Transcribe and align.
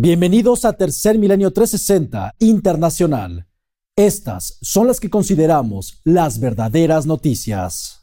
Bienvenidos 0.00 0.64
a 0.64 0.74
Tercer 0.74 1.18
Milenio 1.18 1.50
360 1.50 2.36
Internacional. 2.38 3.48
Estas 3.96 4.56
son 4.62 4.86
las 4.86 5.00
que 5.00 5.10
consideramos 5.10 6.00
las 6.04 6.38
verdaderas 6.38 7.04
noticias. 7.04 7.97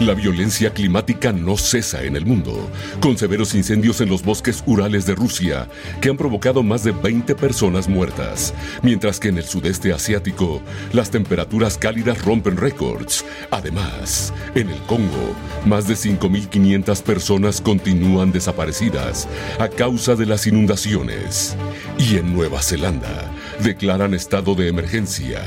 La 0.00 0.12
violencia 0.12 0.74
climática 0.74 1.32
no 1.32 1.56
cesa 1.56 2.02
en 2.02 2.16
el 2.16 2.26
mundo, 2.26 2.68
con 3.00 3.16
severos 3.16 3.54
incendios 3.54 4.00
en 4.00 4.08
los 4.08 4.24
bosques 4.24 4.62
urales 4.66 5.06
de 5.06 5.14
Rusia 5.14 5.68
que 6.00 6.08
han 6.08 6.16
provocado 6.16 6.64
más 6.64 6.82
de 6.82 6.90
20 6.90 7.36
personas 7.36 7.88
muertas, 7.88 8.52
mientras 8.82 9.20
que 9.20 9.28
en 9.28 9.38
el 9.38 9.44
sudeste 9.44 9.92
asiático 9.92 10.60
las 10.92 11.10
temperaturas 11.10 11.78
cálidas 11.78 12.24
rompen 12.24 12.56
récords. 12.56 13.24
Además, 13.52 14.32
en 14.56 14.68
el 14.68 14.78
Congo, 14.82 15.34
más 15.64 15.86
de 15.86 15.94
5.500 15.94 17.02
personas 17.02 17.60
continúan 17.60 18.32
desaparecidas 18.32 19.28
a 19.60 19.68
causa 19.68 20.16
de 20.16 20.26
las 20.26 20.48
inundaciones. 20.48 21.56
Y 21.98 22.16
en 22.16 22.34
Nueva 22.34 22.62
Zelanda, 22.62 23.30
declaran 23.62 24.12
estado 24.12 24.56
de 24.56 24.68
emergencia 24.68 25.40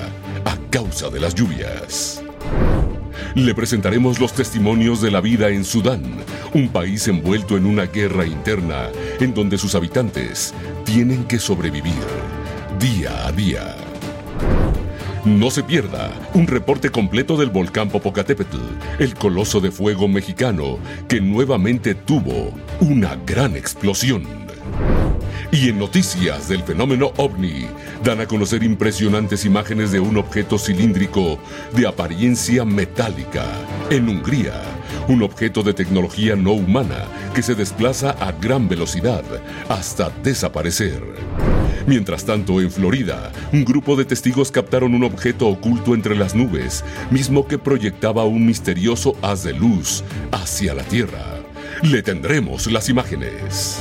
a 0.45 0.57
causa 0.71 1.09
de 1.09 1.19
las 1.19 1.35
lluvias. 1.35 2.23
Le 3.35 3.53
presentaremos 3.53 4.19
los 4.19 4.33
testimonios 4.33 5.01
de 5.01 5.11
la 5.11 5.21
vida 5.21 5.49
en 5.49 5.63
Sudán, 5.63 6.03
un 6.53 6.69
país 6.69 7.07
envuelto 7.07 7.57
en 7.57 7.65
una 7.65 7.85
guerra 7.85 8.25
interna 8.25 8.89
en 9.19 9.33
donde 9.33 9.57
sus 9.57 9.75
habitantes 9.75 10.53
tienen 10.85 11.25
que 11.25 11.39
sobrevivir 11.39 11.93
día 12.79 13.27
a 13.27 13.31
día. 13.31 13.75
No 15.25 15.51
se 15.51 15.61
pierda 15.61 16.11
un 16.33 16.47
reporte 16.47 16.89
completo 16.89 17.35
del 17.35 17.49
volcán 17.49 17.89
Popocatépetl, 17.89 18.57
el 18.99 19.13
coloso 19.15 19.59
de 19.59 19.71
fuego 19.71 20.07
mexicano 20.07 20.79
que 21.09 21.19
nuevamente 21.19 21.95
tuvo 21.95 22.53
una 22.79 23.17
gran 23.25 23.57
explosión. 23.57 24.46
Y 25.51 25.69
en 25.69 25.79
noticias 25.79 26.49
del 26.49 26.63
fenómeno 26.63 27.13
ovni, 27.17 27.67
dan 28.03 28.19
a 28.19 28.25
conocer 28.25 28.63
impresionantes 28.63 29.45
imágenes 29.45 29.91
de 29.91 29.99
un 29.99 30.17
objeto 30.17 30.57
cilíndrico 30.57 31.39
de 31.73 31.87
apariencia 31.87 32.65
metálica 32.65 33.45
en 33.89 34.09
Hungría, 34.09 34.61
un 35.07 35.23
objeto 35.23 35.63
de 35.63 35.73
tecnología 35.73 36.35
no 36.35 36.51
humana 36.51 37.05
que 37.33 37.41
se 37.41 37.55
desplaza 37.55 38.11
a 38.11 38.33
gran 38.33 38.67
velocidad 38.67 39.23
hasta 39.69 40.09
desaparecer. 40.21 41.01
Mientras 41.87 42.25
tanto, 42.25 42.59
en 42.59 42.69
Florida, 42.69 43.31
un 43.53 43.63
grupo 43.63 43.95
de 43.95 44.03
testigos 44.03 44.51
captaron 44.51 44.93
un 44.93 45.03
objeto 45.03 45.47
oculto 45.47 45.93
entre 45.93 46.15
las 46.17 46.35
nubes, 46.35 46.83
mismo 47.09 47.47
que 47.47 47.57
proyectaba 47.57 48.25
un 48.25 48.45
misterioso 48.45 49.15
haz 49.21 49.43
de 49.43 49.53
luz 49.53 50.03
hacia 50.33 50.73
la 50.73 50.83
Tierra. 50.83 51.39
Le 51.83 52.03
tendremos 52.03 52.69
las 52.69 52.89
imágenes. 52.89 53.79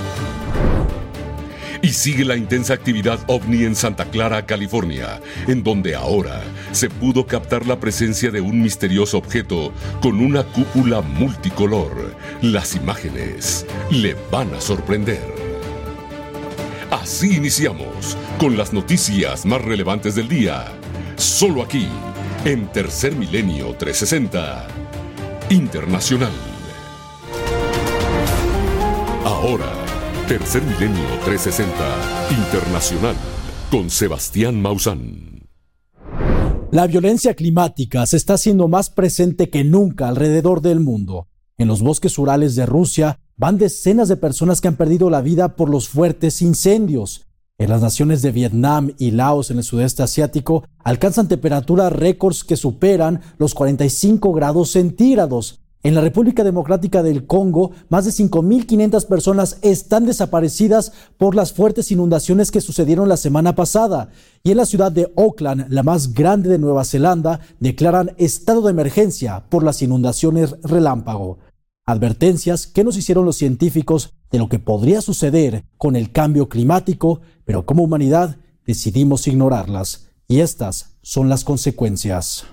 Y 1.86 1.92
sigue 1.92 2.24
la 2.24 2.34
intensa 2.34 2.74
actividad 2.74 3.20
ovni 3.28 3.62
en 3.62 3.76
Santa 3.76 4.06
Clara, 4.06 4.44
California, 4.44 5.20
en 5.46 5.62
donde 5.62 5.94
ahora 5.94 6.42
se 6.72 6.90
pudo 6.90 7.28
captar 7.28 7.64
la 7.64 7.78
presencia 7.78 8.32
de 8.32 8.40
un 8.40 8.60
misterioso 8.60 9.18
objeto 9.18 9.72
con 10.02 10.18
una 10.18 10.42
cúpula 10.42 11.00
multicolor. 11.00 12.16
Las 12.42 12.74
imágenes 12.74 13.66
le 13.88 14.16
van 14.32 14.52
a 14.52 14.60
sorprender. 14.60 15.22
Así 16.90 17.36
iniciamos 17.36 18.18
con 18.36 18.56
las 18.56 18.72
noticias 18.72 19.46
más 19.46 19.62
relevantes 19.62 20.16
del 20.16 20.26
día, 20.26 20.64
solo 21.14 21.62
aquí, 21.62 21.86
en 22.44 22.66
Tercer 22.66 23.14
Milenio 23.14 23.76
360 23.76 24.66
Internacional. 25.50 26.32
Ahora 29.24 29.85
Tercer 30.28 30.60
Milenio 30.60 31.04
360 31.24 31.72
Internacional 32.32 33.14
con 33.70 33.88
Sebastián 33.90 34.60
Maussan. 34.60 35.46
La 36.72 36.88
violencia 36.88 37.34
climática 37.34 38.04
se 38.06 38.16
está 38.16 38.34
haciendo 38.34 38.66
más 38.66 38.90
presente 38.90 39.50
que 39.50 39.62
nunca 39.62 40.08
alrededor 40.08 40.62
del 40.62 40.80
mundo. 40.80 41.28
En 41.58 41.68
los 41.68 41.80
bosques 41.80 42.18
urales 42.18 42.56
de 42.56 42.66
Rusia 42.66 43.20
van 43.36 43.56
decenas 43.56 44.08
de 44.08 44.16
personas 44.16 44.60
que 44.60 44.66
han 44.66 44.74
perdido 44.74 45.10
la 45.10 45.20
vida 45.20 45.54
por 45.54 45.70
los 45.70 45.88
fuertes 45.88 46.42
incendios. 46.42 47.28
En 47.56 47.70
las 47.70 47.80
naciones 47.80 48.20
de 48.20 48.32
Vietnam 48.32 48.94
y 48.98 49.12
Laos 49.12 49.52
en 49.52 49.58
el 49.58 49.64
sudeste 49.64 50.02
asiático 50.02 50.64
alcanzan 50.82 51.28
temperaturas 51.28 51.92
récords 51.92 52.42
que 52.42 52.56
superan 52.56 53.20
los 53.38 53.54
45 53.54 54.32
grados 54.32 54.72
centígrados. 54.72 55.60
En 55.82 55.94
la 55.94 56.00
República 56.00 56.42
Democrática 56.42 57.02
del 57.02 57.26
Congo, 57.26 57.70
más 57.88 58.04
de 58.04 58.10
5.500 58.10 59.06
personas 59.06 59.58
están 59.62 60.04
desaparecidas 60.04 60.92
por 61.16 61.34
las 61.34 61.52
fuertes 61.52 61.92
inundaciones 61.92 62.50
que 62.50 62.60
sucedieron 62.60 63.08
la 63.08 63.16
semana 63.16 63.54
pasada. 63.54 64.10
Y 64.42 64.50
en 64.50 64.56
la 64.56 64.66
ciudad 64.66 64.90
de 64.90 65.12
Auckland, 65.16 65.66
la 65.68 65.82
más 65.84 66.12
grande 66.12 66.48
de 66.48 66.58
Nueva 66.58 66.84
Zelanda, 66.84 67.40
declaran 67.60 68.12
estado 68.16 68.62
de 68.62 68.70
emergencia 68.70 69.44
por 69.48 69.62
las 69.62 69.80
inundaciones 69.80 70.56
relámpago. 70.62 71.38
Advertencias 71.84 72.66
que 72.66 72.82
nos 72.82 72.96
hicieron 72.96 73.24
los 73.24 73.36
científicos 73.36 74.14
de 74.32 74.38
lo 74.38 74.48
que 74.48 74.58
podría 74.58 75.00
suceder 75.02 75.66
con 75.78 75.94
el 75.94 76.10
cambio 76.10 76.48
climático, 76.48 77.20
pero 77.44 77.64
como 77.64 77.84
humanidad 77.84 78.38
decidimos 78.66 79.28
ignorarlas. 79.28 80.08
Y 80.26 80.40
estas 80.40 80.96
son 81.02 81.28
las 81.28 81.44
consecuencias. 81.44 82.44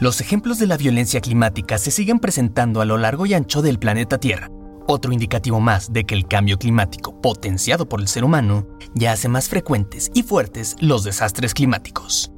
Los 0.00 0.22
ejemplos 0.22 0.58
de 0.58 0.66
la 0.66 0.78
violencia 0.78 1.20
climática 1.20 1.76
se 1.76 1.90
siguen 1.90 2.20
presentando 2.20 2.80
a 2.80 2.86
lo 2.86 2.96
largo 2.96 3.26
y 3.26 3.34
ancho 3.34 3.60
del 3.60 3.78
planeta 3.78 4.16
Tierra, 4.16 4.48
otro 4.86 5.12
indicativo 5.12 5.60
más 5.60 5.92
de 5.92 6.04
que 6.04 6.14
el 6.14 6.26
cambio 6.26 6.56
climático 6.58 7.20
potenciado 7.20 7.86
por 7.86 8.00
el 8.00 8.08
ser 8.08 8.24
humano 8.24 8.66
ya 8.94 9.12
hace 9.12 9.28
más 9.28 9.50
frecuentes 9.50 10.10
y 10.14 10.22
fuertes 10.22 10.76
los 10.80 11.04
desastres 11.04 11.52
climáticos. 11.52 12.32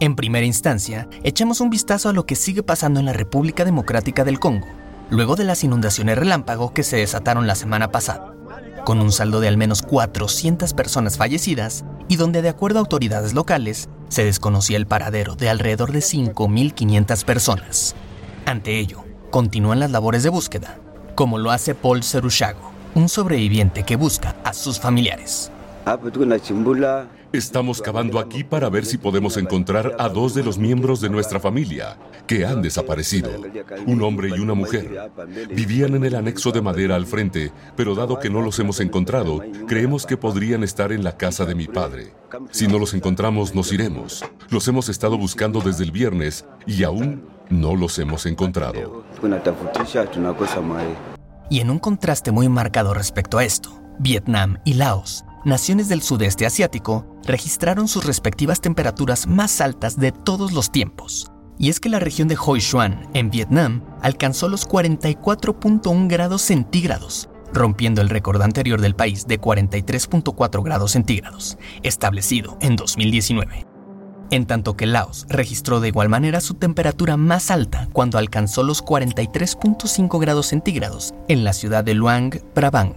En 0.00 0.16
primera 0.16 0.44
instancia, 0.44 1.08
echemos 1.22 1.60
un 1.60 1.70
vistazo 1.70 2.08
a 2.08 2.12
lo 2.12 2.26
que 2.26 2.34
sigue 2.34 2.64
pasando 2.64 2.98
en 2.98 3.06
la 3.06 3.12
República 3.12 3.64
Democrática 3.64 4.24
del 4.24 4.40
Congo, 4.40 4.66
luego 5.08 5.36
de 5.36 5.44
las 5.44 5.62
inundaciones 5.62 6.18
relámpago 6.18 6.74
que 6.74 6.82
se 6.82 6.96
desataron 6.96 7.46
la 7.46 7.54
semana 7.54 7.92
pasada, 7.92 8.34
con 8.84 9.00
un 9.00 9.12
saldo 9.12 9.38
de 9.38 9.46
al 9.46 9.56
menos 9.56 9.82
400 9.82 10.74
personas 10.74 11.18
fallecidas 11.18 11.84
y 12.08 12.16
donde 12.16 12.42
de 12.42 12.48
acuerdo 12.48 12.80
a 12.80 12.82
autoridades 12.82 13.32
locales 13.32 13.88
se 14.08 14.24
desconocía 14.24 14.76
el 14.76 14.86
paradero 14.86 15.34
de 15.36 15.48
alrededor 15.48 15.92
de 15.92 16.00
5.500 16.00 17.24
personas. 17.24 17.94
Ante 18.44 18.78
ello, 18.78 19.04
continúan 19.30 19.80
las 19.80 19.90
labores 19.90 20.22
de 20.22 20.30
búsqueda, 20.30 20.78
como 21.14 21.38
lo 21.38 21.50
hace 21.50 21.74
Paul 21.74 22.02
Serushago, 22.02 22.70
un 22.94 23.08
sobreviviente 23.08 23.82
que 23.84 23.96
busca 23.96 24.36
a 24.44 24.52
sus 24.52 24.80
familiares. 24.80 25.50
Estamos 27.32 27.82
cavando 27.82 28.18
aquí 28.18 28.44
para 28.44 28.68
ver 28.70 28.84
si 28.86 28.98
podemos 28.98 29.36
encontrar 29.36 29.96
a 29.98 30.08
dos 30.08 30.34
de 30.34 30.44
los 30.44 30.58
miembros 30.58 31.00
de 31.00 31.10
nuestra 31.10 31.40
familia 31.40 31.98
que 32.26 32.46
han 32.46 32.62
desaparecido. 32.62 33.30
Un 33.86 34.02
hombre 34.02 34.28
y 34.28 34.40
una 34.40 34.54
mujer. 34.54 35.10
Vivían 35.50 35.94
en 35.96 36.04
el 36.04 36.14
anexo 36.14 36.52
de 36.52 36.62
madera 36.62 36.94
al 36.94 37.06
frente, 37.06 37.52
pero 37.76 37.94
dado 37.94 38.18
que 38.18 38.30
no 38.30 38.40
los 38.40 38.58
hemos 38.60 38.80
encontrado, 38.80 39.42
creemos 39.66 40.06
que 40.06 40.16
podrían 40.16 40.62
estar 40.62 40.92
en 40.92 41.02
la 41.02 41.16
casa 41.16 41.44
de 41.44 41.54
mi 41.54 41.66
padre. 41.66 42.12
Si 42.52 42.68
no 42.68 42.78
los 42.78 42.94
encontramos, 42.94 43.54
nos 43.54 43.72
iremos. 43.72 44.24
Los 44.48 44.66
hemos 44.68 44.88
estado 44.88 45.18
buscando 45.18 45.60
desde 45.60 45.84
el 45.84 45.90
viernes 45.90 46.46
y 46.66 46.84
aún 46.84 47.28
no 47.50 47.74
los 47.74 47.98
hemos 47.98 48.24
encontrado. 48.26 49.04
Y 51.50 51.60
en 51.60 51.70
un 51.70 51.78
contraste 51.78 52.32
muy 52.32 52.48
marcado 52.48 52.94
respecto 52.94 53.38
a 53.38 53.44
esto, 53.44 53.80
Vietnam 53.98 54.58
y 54.64 54.74
Laos 54.74 55.25
naciones 55.46 55.88
del 55.88 56.02
sudeste 56.02 56.44
asiático 56.44 57.06
registraron 57.24 57.88
sus 57.88 58.04
respectivas 58.04 58.60
temperaturas 58.60 59.26
más 59.26 59.60
altas 59.60 59.98
de 59.98 60.12
todos 60.12 60.52
los 60.52 60.70
tiempos. 60.70 61.30
Y 61.58 61.70
es 61.70 61.80
que 61.80 61.88
la 61.88 62.00
región 62.00 62.28
de 62.28 62.36
Hoi 62.36 62.60
Xuan, 62.60 63.08
en 63.14 63.30
Vietnam, 63.30 63.82
alcanzó 64.02 64.48
los 64.48 64.68
44.1 64.68 66.08
grados 66.08 66.42
centígrados, 66.42 67.30
rompiendo 67.52 68.02
el 68.02 68.10
récord 68.10 68.42
anterior 68.42 68.80
del 68.80 68.94
país 68.94 69.26
de 69.26 69.40
43.4 69.40 70.62
grados 70.62 70.90
centígrados, 70.90 71.56
establecido 71.82 72.58
en 72.60 72.76
2019. 72.76 73.66
En 74.30 74.46
tanto 74.46 74.76
que 74.76 74.86
Laos 74.86 75.24
registró 75.28 75.78
de 75.80 75.88
igual 75.88 76.08
manera 76.08 76.40
su 76.40 76.54
temperatura 76.54 77.16
más 77.16 77.50
alta 77.52 77.88
cuando 77.92 78.18
alcanzó 78.18 78.64
los 78.64 78.84
43.5 78.84 80.20
grados 80.20 80.46
centígrados 80.46 81.14
en 81.28 81.44
la 81.44 81.52
ciudad 81.52 81.84
de 81.84 81.94
Luang 81.94 82.34
Prabang, 82.52 82.96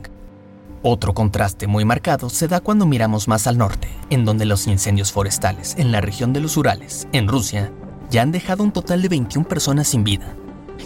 otro 0.81 1.13
contraste 1.13 1.67
muy 1.67 1.83
marcado 1.85 2.29
se 2.29 2.47
da 2.47 2.59
cuando 2.59 2.85
miramos 2.85 3.27
más 3.27 3.47
al 3.47 3.57
norte, 3.57 3.89
en 4.09 4.25
donde 4.25 4.45
los 4.45 4.67
incendios 4.67 5.11
forestales 5.11 5.75
en 5.77 5.91
la 5.91 6.01
región 6.01 6.31
de 6.31 6.39
los 6.39 6.55
Urales, 6.57 7.07
en 7.11 7.27
Rusia, 7.27 7.71
ya 8.09 8.21
han 8.21 8.31
dejado 8.31 8.63
un 8.63 8.71
total 8.71 9.01
de 9.01 9.09
21 9.09 9.47
personas 9.47 9.89
sin 9.89 10.03
vida. 10.03 10.35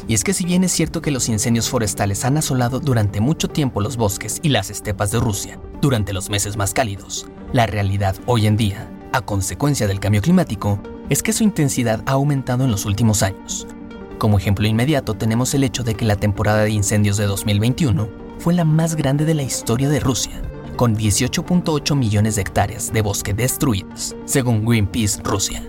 Y 0.07 0.15
es 0.15 0.23
que 0.23 0.33
si 0.33 0.45
bien 0.45 0.63
es 0.63 0.71
cierto 0.71 1.01
que 1.01 1.11
los 1.11 1.29
incendios 1.29 1.69
forestales 1.69 2.25
han 2.25 2.37
asolado 2.37 2.79
durante 2.79 3.21
mucho 3.21 3.47
tiempo 3.47 3.81
los 3.81 3.95
bosques 3.95 4.39
y 4.41 4.49
las 4.49 4.69
estepas 4.69 5.11
de 5.11 5.19
Rusia 5.19 5.59
durante 5.79 6.13
los 6.13 6.29
meses 6.29 6.57
más 6.57 6.73
cálidos, 6.73 7.27
la 7.51 7.67
realidad 7.67 8.15
hoy 8.25 8.47
en 8.47 8.57
día, 8.57 8.89
a 9.11 9.21
consecuencia 9.21 9.87
del 9.87 9.99
cambio 9.99 10.21
climático, 10.21 10.79
es 11.09 11.21
que 11.21 11.33
su 11.33 11.43
intensidad 11.43 12.01
ha 12.07 12.13
aumentado 12.13 12.63
en 12.63 12.71
los 12.71 12.85
últimos 12.85 13.21
años. 13.21 13.67
Como 14.17 14.37
ejemplo 14.37 14.67
inmediato 14.67 15.13
tenemos 15.13 15.53
el 15.53 15.63
hecho 15.63 15.83
de 15.83 15.95
que 15.95 16.05
la 16.05 16.15
temporada 16.15 16.63
de 16.63 16.71
incendios 16.71 17.17
de 17.17 17.25
2021 17.25 18.22
fue 18.43 18.53
la 18.53 18.65
más 18.65 18.97
grande 18.97 19.23
de 19.23 19.35
la 19.35 19.43
historia 19.43 19.87
de 19.87 20.01
Rusia, 20.01 20.41
con 20.75 20.97
18.8 20.97 21.95
millones 21.95 22.35
de 22.35 22.41
hectáreas 22.41 22.91
de 22.91 23.01
bosque 23.01 23.33
destruidos, 23.33 24.17
según 24.25 24.65
Greenpeace 24.65 25.21
Rusia. 25.23 25.63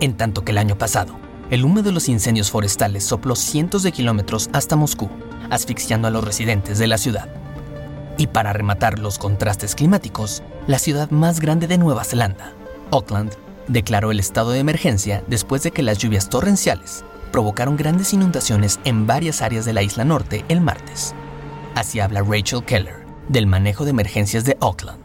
En 0.00 0.16
tanto 0.16 0.42
que 0.42 0.52
el 0.52 0.56
año 0.56 0.78
pasado, 0.78 1.18
el 1.50 1.66
humo 1.66 1.82
de 1.82 1.92
los 1.92 2.08
incendios 2.08 2.50
forestales 2.50 3.04
sopló 3.04 3.36
cientos 3.36 3.82
de 3.82 3.92
kilómetros 3.92 4.48
hasta 4.54 4.74
Moscú, 4.74 5.10
asfixiando 5.50 6.08
a 6.08 6.10
los 6.10 6.24
residentes 6.24 6.78
de 6.78 6.86
la 6.86 6.96
ciudad. 6.96 7.28
Y 8.16 8.28
para 8.28 8.54
rematar 8.54 8.98
los 8.98 9.18
contrastes 9.18 9.74
climáticos, 9.74 10.42
la 10.66 10.78
ciudad 10.78 11.10
más 11.10 11.40
grande 11.40 11.66
de 11.66 11.76
Nueva 11.76 12.04
Zelanda, 12.04 12.54
Auckland, 12.90 13.34
declaró 13.66 14.12
el 14.12 14.20
estado 14.20 14.52
de 14.52 14.60
emergencia 14.60 15.22
después 15.26 15.62
de 15.62 15.72
que 15.72 15.82
las 15.82 15.98
lluvias 15.98 16.30
torrenciales 16.30 17.04
provocaron 17.32 17.76
grandes 17.76 18.14
inundaciones 18.14 18.80
en 18.86 19.06
varias 19.06 19.42
áreas 19.42 19.66
de 19.66 19.74
la 19.74 19.82
isla 19.82 20.06
norte 20.06 20.46
el 20.48 20.62
martes. 20.62 21.14
Así 21.78 22.00
habla 22.00 22.24
Rachel 22.24 22.64
Keller, 22.64 23.06
del 23.28 23.46
manejo 23.46 23.84
de 23.84 23.90
emergencias 23.90 24.44
de 24.44 24.56
Auckland. 24.60 24.98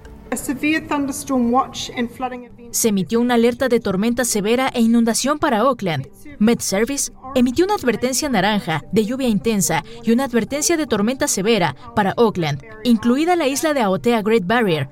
Se 2.71 2.87
emitió 2.87 3.21
una 3.21 3.35
alerta 3.35 3.69
de 3.69 3.79
tormenta 3.79 4.25
severa 4.25 4.71
e 4.73 4.81
inundación 4.81 5.37
para 5.37 5.59
Auckland. 5.59 6.07
Met 6.39 6.61
Service 6.61 7.11
emitió 7.35 7.65
una 7.65 7.75
advertencia 7.75 8.27
naranja 8.27 8.81
de 8.91 9.05
lluvia 9.05 9.27
intensa 9.27 9.83
y 10.03 10.13
una 10.13 10.23
advertencia 10.23 10.75
de 10.75 10.87
tormenta 10.87 11.27
severa 11.27 11.75
para 11.95 12.15
Auckland, 12.17 12.63
incluida 12.83 13.35
la 13.35 13.47
isla 13.47 13.75
de 13.75 13.81
Aotea 13.81 14.23
Great 14.23 14.47
Barrier. 14.47 14.89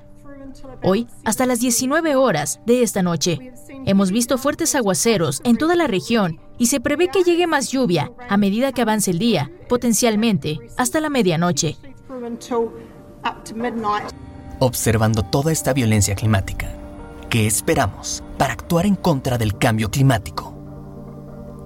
Hoy, 0.84 1.08
hasta 1.24 1.46
las 1.46 1.58
19 1.58 2.14
horas 2.14 2.60
de 2.64 2.84
esta 2.84 3.02
noche, 3.02 3.52
hemos 3.86 4.10
visto 4.10 4.38
fuertes 4.38 4.74
aguaceros 4.74 5.40
en 5.44 5.56
toda 5.56 5.76
la 5.76 5.86
región 5.86 6.40
y 6.58 6.66
se 6.66 6.80
prevé 6.80 7.08
que 7.08 7.22
llegue 7.22 7.46
más 7.46 7.70
lluvia 7.70 8.10
a 8.28 8.36
medida 8.36 8.72
que 8.72 8.82
avance 8.82 9.10
el 9.10 9.18
día, 9.18 9.50
potencialmente 9.68 10.58
hasta 10.76 11.00
la 11.00 11.10
medianoche. 11.10 11.76
Observando 14.58 15.22
toda 15.22 15.52
esta 15.52 15.72
violencia 15.72 16.14
climática, 16.14 16.72
¿qué 17.28 17.46
esperamos 17.46 18.22
para 18.38 18.52
actuar 18.52 18.86
en 18.86 18.96
contra 18.96 19.38
del 19.38 19.58
cambio 19.58 19.90
climático? 19.90 20.54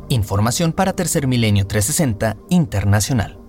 Información 0.08 0.72
para 0.72 0.92
Tercer 0.92 1.26
Milenio 1.26 1.66
360 1.66 2.36
Internacional. 2.50 3.45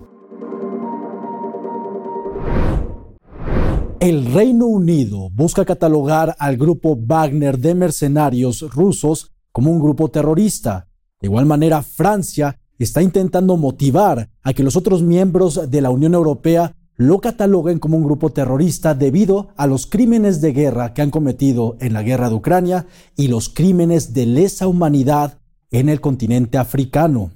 El 4.00 4.32
Reino 4.32 4.66
Unido 4.66 5.30
busca 5.30 5.64
catalogar 5.64 6.36
al 6.38 6.56
grupo 6.56 6.96
Wagner 6.96 7.58
de 7.58 7.74
mercenarios 7.74 8.62
rusos 8.72 9.32
como 9.52 9.70
un 9.70 9.80
grupo 9.80 10.08
terrorista 10.08 10.88
de 11.20 11.26
igual 11.26 11.46
manera, 11.46 11.82
Francia 11.82 12.58
está 12.78 13.02
intentando 13.02 13.56
motivar 13.56 14.30
a 14.42 14.52
que 14.52 14.62
los 14.62 14.76
otros 14.76 15.02
miembros 15.02 15.68
de 15.68 15.80
la 15.80 15.90
Unión 15.90 16.14
Europea 16.14 16.76
lo 16.94 17.20
cataloguen 17.20 17.78
como 17.78 17.96
un 17.96 18.04
grupo 18.04 18.30
terrorista 18.30 18.94
debido 18.94 19.48
a 19.56 19.66
los 19.66 19.86
crímenes 19.86 20.40
de 20.40 20.52
guerra 20.52 20.94
que 20.94 21.02
han 21.02 21.10
cometido 21.10 21.76
en 21.80 21.92
la 21.92 22.02
guerra 22.02 22.28
de 22.28 22.36
Ucrania 22.36 22.86
y 23.16 23.28
los 23.28 23.48
crímenes 23.48 24.14
de 24.14 24.26
lesa 24.26 24.68
humanidad 24.68 25.38
en 25.70 25.88
el 25.88 26.00
continente 26.00 26.58
africano. 26.58 27.32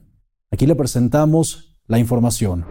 Aquí 0.51 0.67
le 0.67 0.75
presentamos 0.75 1.77
la 1.87 1.99
información. 1.99 2.65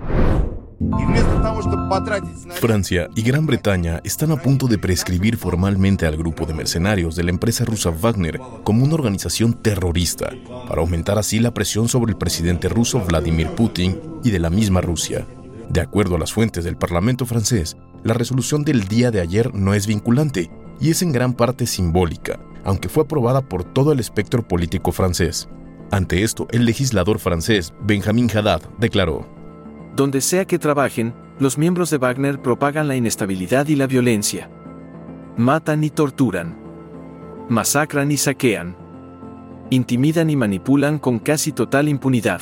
Francia 2.54 3.10
y 3.16 3.22
Gran 3.22 3.46
Bretaña 3.46 4.02
están 4.04 4.32
a 4.32 4.36
punto 4.36 4.68
de 4.68 4.78
prescribir 4.78 5.38
formalmente 5.38 6.06
al 6.06 6.18
grupo 6.18 6.46
de 6.46 6.54
mercenarios 6.54 7.16
de 7.16 7.24
la 7.24 7.32
empresa 7.32 7.66
rusa 7.66 7.92
Wagner 7.92 8.40
como 8.64 8.84
una 8.84 8.96
organización 8.96 9.54
terrorista, 9.54 10.30
para 10.68 10.82
aumentar 10.82 11.18
así 11.18 11.40
la 11.40 11.54
presión 11.54 11.88
sobre 11.88 12.12
el 12.12 12.18
presidente 12.18 12.70
ruso 12.70 13.00
Vladimir 13.02 13.50
Putin 13.50 14.00
y 14.24 14.32
de 14.32 14.40
la 14.40 14.50
misma 14.50 14.82
Rusia. 14.82 15.26
De 15.70 15.82
acuerdo 15.82 16.16
a 16.16 16.20
las 16.20 16.34
fuentes 16.34 16.64
del 16.64 16.78
Parlamento 16.78 17.26
francés, 17.26 17.78
la 18.04 18.14
resolución 18.14 18.64
del 18.64 18.88
día 18.88 19.12
de 19.12 19.22
ayer 19.22 19.54
no 19.54 19.74
es 19.74 19.88
vinculante 19.88 20.50
y 20.80 20.90
es 20.90 21.02
en 21.02 21.12
gran 21.12 21.34
parte 21.34 21.68
simbólica, 21.68 22.40
aunque 22.64 22.90
fue 22.90 23.04
aprobada 23.04 23.42
por 23.42 23.64
todo 23.64 23.92
el 23.92 24.00
espectro 24.00 24.48
político 24.48 24.92
francés. 24.92 25.48
Ante 25.92 26.24
esto, 26.24 26.48
el 26.52 26.66
legislador 26.66 27.20
francés 27.20 27.74
Benjamin 27.82 28.30
Haddad 28.32 28.62
declaró, 28.80 29.41
donde 29.96 30.22
sea 30.22 30.46
que 30.46 30.60
trabajen, 30.60 31.14
los 31.40 31.58
miembros 31.58 31.90
de 31.90 31.98
Wagner 31.98 32.42
propagan 32.42 32.88
la 32.88 32.96
inestabilidad 32.96 33.68
y 33.68 33.76
la 33.76 33.88
violencia. 33.88 34.50
Matan 35.38 35.84
y 35.84 35.90
torturan. 35.90 36.58
Masacran 37.50 38.12
y 38.12 38.18
saquean. 38.18 38.76
Intimidan 39.70 40.30
y 40.30 40.36
manipulan 40.36 41.00
con 41.00 41.20
casi 41.20 41.52
total 41.52 41.90
impunidad. 41.90 42.42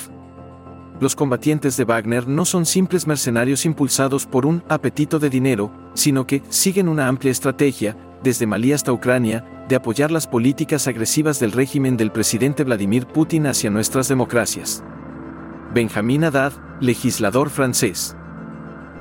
Los 1.00 1.16
combatientes 1.16 1.78
de 1.78 1.86
Wagner 1.86 2.28
no 2.28 2.44
son 2.44 2.66
simples 2.66 3.08
mercenarios 3.08 3.66
impulsados 3.66 4.26
por 4.26 4.46
un 4.46 4.64
apetito 4.68 5.18
de 5.18 5.30
dinero, 5.30 5.72
sino 5.94 6.28
que 6.28 6.44
siguen 6.50 6.90
una 6.90 7.08
amplia 7.08 7.32
estrategia, 7.32 7.96
desde 8.22 8.46
Malí 8.46 8.74
hasta 8.74 8.92
Ucrania, 8.92 9.46
de 9.70 9.78
apoyar 9.78 10.12
las 10.12 10.28
políticas 10.28 10.88
agresivas 10.88 11.40
del 11.40 11.54
régimen 11.54 11.96
del 11.96 12.12
presidente 12.12 12.66
Vladimir 12.66 13.08
Putin 13.08 13.48
hacia 13.48 13.70
nuestras 13.70 14.10
democracias. 14.10 14.84
Benjamin 15.74 16.24
Haddad, 16.24 16.54
legislador 16.82 17.52
francés. 17.52 18.16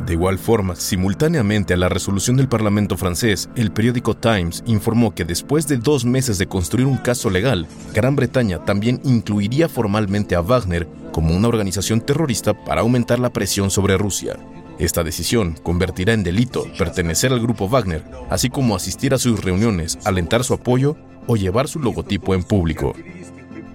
De 0.05 0.13
igual 0.13 0.39
forma, 0.39 0.77
simultáneamente 0.77 1.73
a 1.75 1.77
la 1.79 1.89
resolución 1.89 2.37
del 2.37 2.49
Parlamento 2.49 2.97
francés, 2.97 3.49
el 3.57 3.73
periódico 3.73 4.15
Times 4.15 4.63
informó 4.67 5.15
que 5.15 5.25
después 5.25 5.67
de 5.67 5.79
dos 5.79 6.05
meses 6.05 6.37
de 6.39 6.47
construir 6.47 6.87
un 6.87 6.99
caso 6.99 7.31
legal, 7.31 7.67
Gran 7.95 8.15
Bretaña 8.17 8.65
también 8.65 9.01
incluiría 9.03 9.69
formalmente 9.69 10.37
a 10.37 10.43
Wagner 10.43 10.87
como 11.11 11.35
una 11.35 11.49
organización 11.49 12.03
terrorista 12.03 12.53
para 12.53 12.83
aumentar 12.83 13.19
la 13.19 13.33
presión 13.33 13.71
sobre 13.71 13.97
Rusia. 13.97 14.37
Esta 14.79 15.03
decisión 15.03 15.57
convertirá 15.63 16.13
en 16.13 16.23
delito 16.23 16.65
pertenecer 16.79 17.33
al 17.33 17.41
grupo 17.41 17.69
Wagner, 17.69 18.05
así 18.31 18.51
como 18.51 18.77
asistir 18.77 19.15
a 19.15 19.19
sus 19.19 19.43
reuniones, 19.43 19.99
alentar 20.05 20.45
su 20.45 20.55
apoyo 20.55 20.97
o 21.27 21.37
llevar 21.37 21.67
su 21.67 21.81
logotipo 21.81 22.35
en 22.35 22.45
público. 22.45 22.95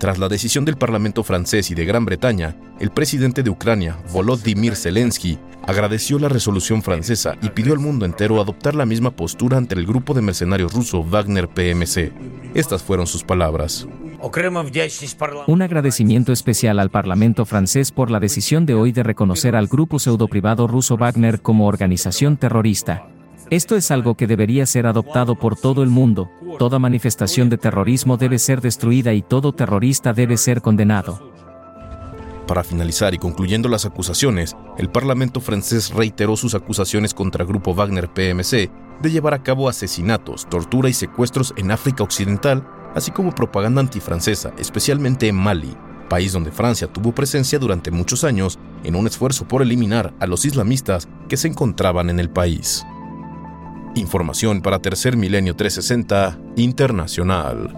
Tras 0.03 0.19
la 0.19 0.27
decisión 0.27 0.65
del 0.65 0.75
Parlamento 0.75 1.23
francés 1.23 1.71
y 1.71 1.75
de 1.75 1.85
Gran 1.85 2.03
Bretaña, 2.03 2.57
el 2.81 2.91
presidente 2.91 3.41
de 3.41 3.49
Ucrania, 3.49 3.97
Volodymyr 4.11 4.75
Zelensky, 4.75 5.39
agradeció 5.65 6.19
la 6.19 6.27
resolución 6.27 6.83
francesa 6.83 7.37
y 7.41 7.51
pidió 7.51 7.71
al 7.71 7.79
mundo 7.79 8.05
entero 8.05 8.41
adoptar 8.41 8.75
la 8.75 8.85
misma 8.85 9.11
postura 9.11 9.55
ante 9.55 9.75
el 9.75 9.85
grupo 9.85 10.13
de 10.13 10.21
mercenarios 10.21 10.73
ruso 10.73 11.05
Wagner 11.05 11.47
PMC. 11.47 12.11
Estas 12.53 12.83
fueron 12.83 13.07
sus 13.07 13.23
palabras. 13.23 13.87
Un 15.47 15.61
agradecimiento 15.61 16.33
especial 16.33 16.79
al 16.79 16.89
Parlamento 16.89 17.45
francés 17.45 17.93
por 17.93 18.11
la 18.11 18.19
decisión 18.19 18.65
de 18.65 18.73
hoy 18.73 18.91
de 18.91 19.03
reconocer 19.03 19.55
al 19.55 19.67
grupo 19.67 19.99
pseudo-privado 19.99 20.67
ruso 20.67 20.97
Wagner 20.97 21.41
como 21.41 21.65
organización 21.65 22.35
terrorista. 22.35 23.07
Esto 23.49 23.75
es 23.75 23.91
algo 23.91 24.15
que 24.15 24.27
debería 24.27 24.65
ser 24.65 24.87
adoptado 24.87 25.35
por 25.35 25.55
todo 25.55 25.83
el 25.83 25.89
mundo, 25.89 26.29
toda 26.57 26.79
manifestación 26.79 27.49
de 27.49 27.57
terrorismo 27.57 28.17
debe 28.17 28.39
ser 28.39 28.61
destruida 28.61 29.13
y 29.13 29.21
todo 29.21 29.53
terrorista 29.53 30.13
debe 30.13 30.37
ser 30.37 30.61
condenado. 30.61 31.33
Para 32.47 32.63
finalizar 32.63 33.13
y 33.13 33.17
concluyendo 33.17 33.69
las 33.69 33.85
acusaciones, 33.85 34.55
el 34.77 34.89
Parlamento 34.89 35.39
francés 35.39 35.91
reiteró 35.91 36.35
sus 36.35 36.55
acusaciones 36.55 37.13
contra 37.13 37.43
el 37.43 37.47
Grupo 37.47 37.73
Wagner 37.73 38.09
PMC 38.09 38.69
de 39.01 39.11
llevar 39.11 39.33
a 39.33 39.43
cabo 39.43 39.69
asesinatos, 39.69 40.47
tortura 40.49 40.89
y 40.89 40.93
secuestros 40.93 41.53
en 41.57 41.71
África 41.71 42.03
Occidental, 42.03 42.67
así 42.95 43.11
como 43.11 43.33
propaganda 43.33 43.81
antifrancesa, 43.81 44.53
especialmente 44.57 45.27
en 45.27 45.35
Mali, 45.35 45.75
país 46.09 46.33
donde 46.33 46.51
Francia 46.51 46.87
tuvo 46.87 47.15
presencia 47.15 47.59
durante 47.59 47.91
muchos 47.91 48.23
años 48.23 48.59
en 48.83 48.95
un 48.95 49.07
esfuerzo 49.07 49.47
por 49.47 49.61
eliminar 49.61 50.13
a 50.19 50.27
los 50.27 50.45
islamistas 50.45 51.07
que 51.29 51.37
se 51.37 51.47
encontraban 51.47 52.09
en 52.09 52.19
el 52.19 52.29
país. 52.29 52.85
Información 53.95 54.63
para 54.63 54.79
Tercer 54.79 55.15
Milenio 55.15 55.55
360 55.55 56.39
Internacional. 56.55 57.69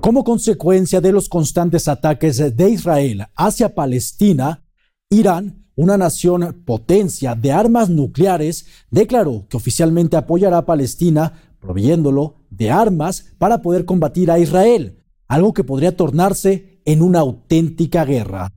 Como 0.00 0.22
consecuencia 0.22 1.00
de 1.00 1.12
los 1.12 1.28
constantes 1.30 1.88
ataques 1.88 2.36
de 2.54 2.68
Israel 2.68 3.28
hacia 3.34 3.74
Palestina, 3.74 4.62
Irán, 5.08 5.64
una 5.74 5.96
nación 5.96 6.64
potencia 6.66 7.34
de 7.34 7.52
armas 7.52 7.88
nucleares, 7.88 8.66
declaró 8.90 9.46
que 9.48 9.56
oficialmente 9.56 10.18
apoyará 10.18 10.58
a 10.58 10.66
Palestina 10.66 11.32
proveyéndolo 11.60 12.36
de 12.50 12.70
armas 12.70 13.32
para 13.38 13.62
poder 13.62 13.86
combatir 13.86 14.30
a 14.30 14.38
Israel, 14.38 15.02
algo 15.28 15.54
que 15.54 15.64
podría 15.64 15.96
tornarse 15.96 16.82
en 16.84 17.00
una 17.00 17.20
auténtica 17.20 18.04
guerra. 18.04 18.52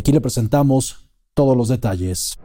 Aquí 0.00 0.12
le 0.12 0.22
presentamos 0.22 1.10
todos 1.34 1.54
los 1.54 1.68
detalles. 1.68 2.38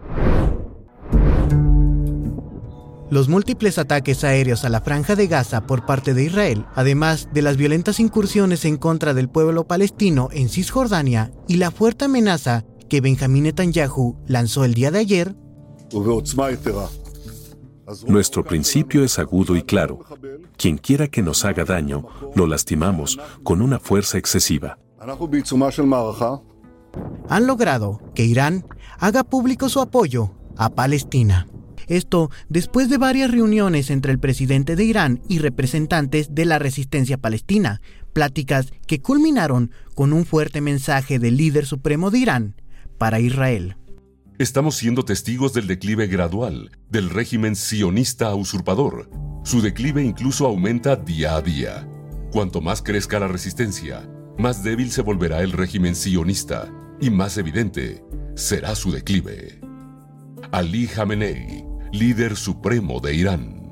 Los 3.09 3.29
múltiples 3.29 3.77
ataques 3.77 4.25
aéreos 4.25 4.65
a 4.65 4.69
la 4.69 4.81
franja 4.81 5.15
de 5.15 5.27
Gaza 5.27 5.65
por 5.65 5.85
parte 5.85 6.13
de 6.13 6.25
Israel, 6.25 6.65
además 6.75 7.29
de 7.33 7.41
las 7.41 7.55
violentas 7.55 8.01
incursiones 8.01 8.65
en 8.65 8.75
contra 8.75 9.13
del 9.13 9.29
pueblo 9.29 9.67
palestino 9.67 10.27
en 10.33 10.49
Cisjordania 10.49 11.31
y 11.47 11.55
la 11.55 11.71
fuerte 11.71 12.03
amenaza 12.03 12.65
que 12.89 12.99
Benjamín 12.99 13.43
Netanyahu 13.43 14.17
lanzó 14.27 14.65
el 14.65 14.73
día 14.73 14.91
de 14.91 14.99
ayer, 14.99 15.37
nuestro 18.05 18.43
principio 18.43 19.01
es 19.05 19.17
agudo 19.17 19.55
y 19.55 19.61
claro. 19.61 19.99
Quien 20.57 20.77
quiera 20.77 21.07
que 21.07 21.21
nos 21.21 21.45
haga 21.45 21.63
daño, 21.63 22.05
lo 22.35 22.47
lastimamos 22.47 23.17
con 23.43 23.61
una 23.61 23.79
fuerza 23.79 24.17
excesiva. 24.17 24.77
Han 27.29 27.47
logrado 27.47 28.01
que 28.13 28.25
Irán 28.25 28.65
haga 28.99 29.23
público 29.23 29.69
su 29.69 29.81
apoyo 29.81 30.35
a 30.57 30.69
Palestina. 30.69 31.47
Esto 31.87 32.31
después 32.49 32.89
de 32.89 32.97
varias 32.97 33.31
reuniones 33.31 33.89
entre 33.89 34.11
el 34.11 34.19
presidente 34.19 34.75
de 34.75 34.85
Irán 34.85 35.21
y 35.27 35.39
representantes 35.39 36.33
de 36.33 36.45
la 36.45 36.59
resistencia 36.59 37.17
palestina, 37.17 37.81
pláticas 38.13 38.71
que 38.87 39.01
culminaron 39.01 39.71
con 39.93 40.13
un 40.13 40.25
fuerte 40.25 40.61
mensaje 40.61 41.19
del 41.19 41.37
líder 41.37 41.65
supremo 41.65 42.11
de 42.11 42.19
Irán 42.19 42.55
para 42.97 43.19
Israel. 43.19 43.77
Estamos 44.37 44.75
siendo 44.75 45.05
testigos 45.05 45.53
del 45.53 45.67
declive 45.67 46.07
gradual 46.07 46.71
del 46.89 47.09
régimen 47.09 47.55
sionista 47.55 48.33
usurpador. 48.35 49.09
Su 49.43 49.61
declive 49.61 50.03
incluso 50.03 50.45
aumenta 50.47 50.95
día 50.95 51.35
a 51.35 51.41
día. 51.41 51.87
Cuanto 52.31 52.59
más 52.59 52.81
crezca 52.81 53.19
la 53.19 53.27
resistencia, 53.27 54.09
más 54.37 54.63
débil 54.63 54.91
se 54.91 55.01
volverá 55.01 55.41
el 55.41 55.53
régimen 55.53 55.95
sionista 55.95 56.69
y 57.01 57.09
más 57.09 57.37
evidente 57.37 58.03
será 58.35 58.75
su 58.75 58.91
declive. 58.91 59.59
Ali 60.51 60.87
Khamenei, 60.87 61.65
líder 61.91 62.35
supremo 62.35 62.99
de 62.99 63.15
Irán. 63.15 63.71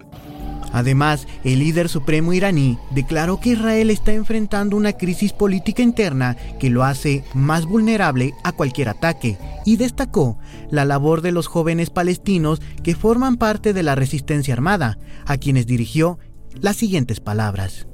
Además, 0.74 1.27
el 1.44 1.60
líder 1.60 1.88
supremo 1.88 2.34
iraní 2.34 2.80
declaró 2.89 3.39
que 3.39 3.51
Israel 3.51 3.92
está 3.92 4.12
enfrentando 4.12 4.75
una 4.75 4.94
crisis 4.94 5.32
política 5.32 5.84
interna 5.84 6.36
que 6.60 6.72
lo 6.72 6.84
hace 6.84 7.24
más 7.36 7.65
vulnerable 7.65 8.34
a 8.44 8.53
cualquier 8.53 8.89
ataque 8.89 9.38
y 9.65 9.77
destacó 9.77 10.39
la 10.72 10.84
labor 10.84 11.22
de 11.22 11.32
los 11.32 11.46
jóvenes 11.46 11.92
palestinos 11.92 12.60
que 12.82 12.96
forman 12.96 13.38
parte 13.38 13.72
de 13.74 13.84
la 13.84 13.94
resistencia 13.94 14.56
armada, 14.56 14.98
a 15.27 15.38
quienes 15.38 15.68
dirigió 15.68 16.18
las 16.60 16.75
siguientes 16.75 17.20
palabras. 17.20 17.86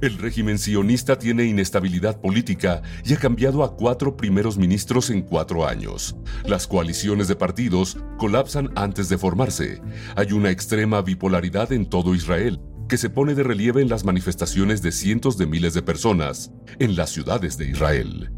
El 0.00 0.18
régimen 0.18 0.58
sionista 0.58 1.18
tiene 1.18 1.44
inestabilidad 1.44 2.20
política 2.20 2.82
y 3.04 3.14
ha 3.14 3.18
cambiado 3.18 3.62
a 3.62 3.76
cuatro 3.76 4.16
primeros 4.16 4.56
ministros 4.56 5.10
en 5.10 5.22
cuatro 5.22 5.66
años. 5.66 6.16
Las 6.46 6.66
coaliciones 6.66 7.28
de 7.28 7.36
partidos 7.36 7.98
colapsan 8.18 8.70
antes 8.74 9.08
de 9.08 9.18
formarse. 9.18 9.80
Hay 10.16 10.32
una 10.32 10.50
extrema 10.50 11.02
bipolaridad 11.02 11.72
en 11.72 11.86
todo 11.86 12.14
Israel 12.14 12.60
que 12.88 12.98
se 12.98 13.10
pone 13.10 13.34
de 13.34 13.42
relieve 13.42 13.80
en 13.80 13.88
las 13.88 14.04
manifestaciones 14.04 14.82
de 14.82 14.92
cientos 14.92 15.38
de 15.38 15.46
miles 15.46 15.74
de 15.74 15.82
personas 15.82 16.52
en 16.78 16.96
las 16.96 17.10
ciudades 17.10 17.56
de 17.56 17.68
Israel. 17.68 18.30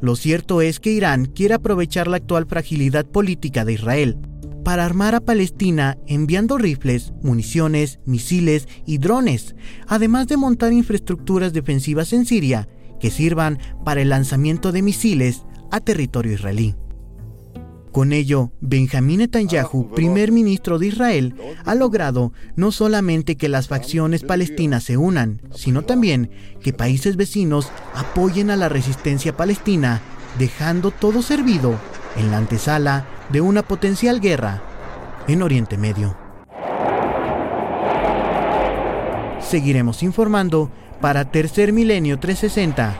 Lo 0.00 0.16
cierto 0.16 0.60
es 0.60 0.80
que 0.80 0.92
Irán 0.92 1.26
quiere 1.26 1.54
aprovechar 1.54 2.08
la 2.08 2.18
actual 2.18 2.46
fragilidad 2.46 3.06
política 3.06 3.64
de 3.64 3.72
Israel 3.72 4.18
para 4.64 4.84
armar 4.84 5.14
a 5.14 5.20
Palestina 5.20 5.98
enviando 6.06 6.58
rifles, 6.58 7.12
municiones, 7.22 8.00
misiles 8.06 8.66
y 8.86 8.98
drones, 8.98 9.54
además 9.86 10.26
de 10.26 10.38
montar 10.38 10.72
infraestructuras 10.72 11.52
defensivas 11.52 12.12
en 12.12 12.24
Siria 12.24 12.68
que 12.98 13.10
sirvan 13.10 13.58
para 13.84 14.00
el 14.00 14.08
lanzamiento 14.08 14.72
de 14.72 14.82
misiles 14.82 15.42
a 15.70 15.80
territorio 15.80 16.32
israelí. 16.32 16.74
Con 17.92 18.12
ello, 18.12 18.50
Benjamín 18.60 19.18
Netanyahu, 19.18 19.90
primer 19.94 20.32
ministro 20.32 20.80
de 20.80 20.88
Israel, 20.88 21.36
ha 21.64 21.76
logrado 21.76 22.32
no 22.56 22.72
solamente 22.72 23.36
que 23.36 23.48
las 23.48 23.68
facciones 23.68 24.24
palestinas 24.24 24.82
se 24.82 24.96
unan, 24.96 25.42
sino 25.54 25.82
también 25.82 26.30
que 26.60 26.72
países 26.72 27.14
vecinos 27.14 27.70
apoyen 27.94 28.50
a 28.50 28.56
la 28.56 28.68
resistencia 28.68 29.36
palestina, 29.36 30.00
dejando 30.40 30.90
todo 30.90 31.22
servido 31.22 31.78
en 32.16 32.32
la 32.32 32.38
antesala 32.38 33.06
de 33.30 33.40
una 33.40 33.62
potencial 33.62 34.20
guerra 34.20 34.62
en 35.26 35.42
Oriente 35.42 35.76
Medio. 35.76 36.16
Seguiremos 39.40 40.02
informando 40.02 40.70
para 41.00 41.30
Tercer 41.30 41.72
Milenio 41.72 42.18
360 42.18 42.94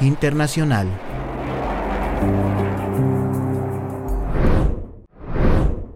Internacional. 0.00 0.88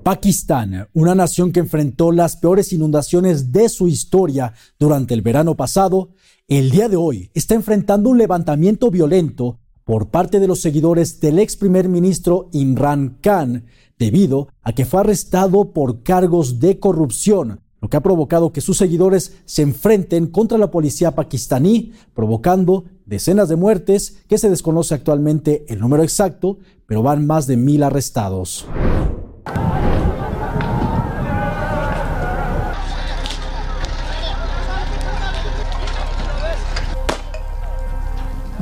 Pakistán, 0.02 0.88
una 0.94 1.14
nación 1.14 1.52
que 1.52 1.60
enfrentó 1.60 2.10
las 2.10 2.36
peores 2.36 2.72
inundaciones 2.72 3.52
de 3.52 3.68
su 3.68 3.86
historia 3.86 4.52
durante 4.78 5.14
el 5.14 5.22
verano 5.22 5.56
pasado, 5.56 6.10
el 6.48 6.70
día 6.70 6.88
de 6.88 6.96
hoy 6.96 7.30
está 7.34 7.54
enfrentando 7.54 8.10
un 8.10 8.18
levantamiento 8.18 8.90
violento 8.90 9.60
por 9.84 10.08
parte 10.08 10.40
de 10.40 10.48
los 10.48 10.60
seguidores 10.60 11.20
del 11.20 11.38
ex 11.38 11.56
primer 11.56 11.88
ministro 11.88 12.48
Imran 12.52 13.18
Khan, 13.20 13.66
debido 13.98 14.48
a 14.62 14.72
que 14.72 14.84
fue 14.84 15.00
arrestado 15.00 15.72
por 15.72 16.02
cargos 16.02 16.60
de 16.60 16.78
corrupción, 16.78 17.60
lo 17.80 17.88
que 17.88 17.96
ha 17.96 18.02
provocado 18.02 18.52
que 18.52 18.60
sus 18.60 18.78
seguidores 18.78 19.38
se 19.44 19.62
enfrenten 19.62 20.28
contra 20.28 20.56
la 20.56 20.70
policía 20.70 21.16
pakistaní, 21.16 21.92
provocando 22.14 22.84
decenas 23.06 23.48
de 23.48 23.56
muertes, 23.56 24.22
que 24.28 24.38
se 24.38 24.48
desconoce 24.48 24.94
actualmente 24.94 25.64
el 25.68 25.80
número 25.80 26.04
exacto, 26.04 26.58
pero 26.86 27.02
van 27.02 27.26
más 27.26 27.48
de 27.48 27.56
mil 27.56 27.82
arrestados. 27.82 28.66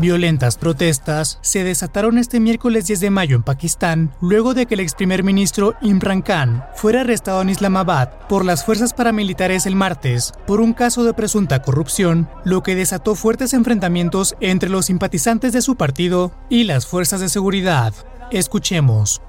Violentas 0.00 0.56
protestas 0.56 1.38
se 1.42 1.62
desataron 1.62 2.16
este 2.16 2.40
miércoles 2.40 2.86
10 2.86 3.00
de 3.00 3.10
mayo 3.10 3.36
en 3.36 3.42
Pakistán, 3.42 4.14
luego 4.22 4.54
de 4.54 4.64
que 4.64 4.72
el 4.72 4.80
ex 4.80 4.94
primer 4.94 5.22
ministro 5.22 5.74
Imran 5.82 6.22
Khan 6.22 6.64
fuera 6.74 7.02
arrestado 7.02 7.42
en 7.42 7.50
Islamabad 7.50 8.08
por 8.26 8.46
las 8.46 8.64
fuerzas 8.64 8.94
paramilitares 8.94 9.66
el 9.66 9.76
martes 9.76 10.32
por 10.46 10.62
un 10.62 10.72
caso 10.72 11.04
de 11.04 11.12
presunta 11.12 11.60
corrupción, 11.60 12.30
lo 12.44 12.62
que 12.62 12.74
desató 12.74 13.14
fuertes 13.14 13.52
enfrentamientos 13.52 14.36
entre 14.40 14.70
los 14.70 14.86
simpatizantes 14.86 15.52
de 15.52 15.60
su 15.60 15.76
partido 15.76 16.32
y 16.48 16.64
las 16.64 16.86
fuerzas 16.86 17.20
de 17.20 17.28
seguridad. 17.28 17.92
Escuchemos. 18.30 19.20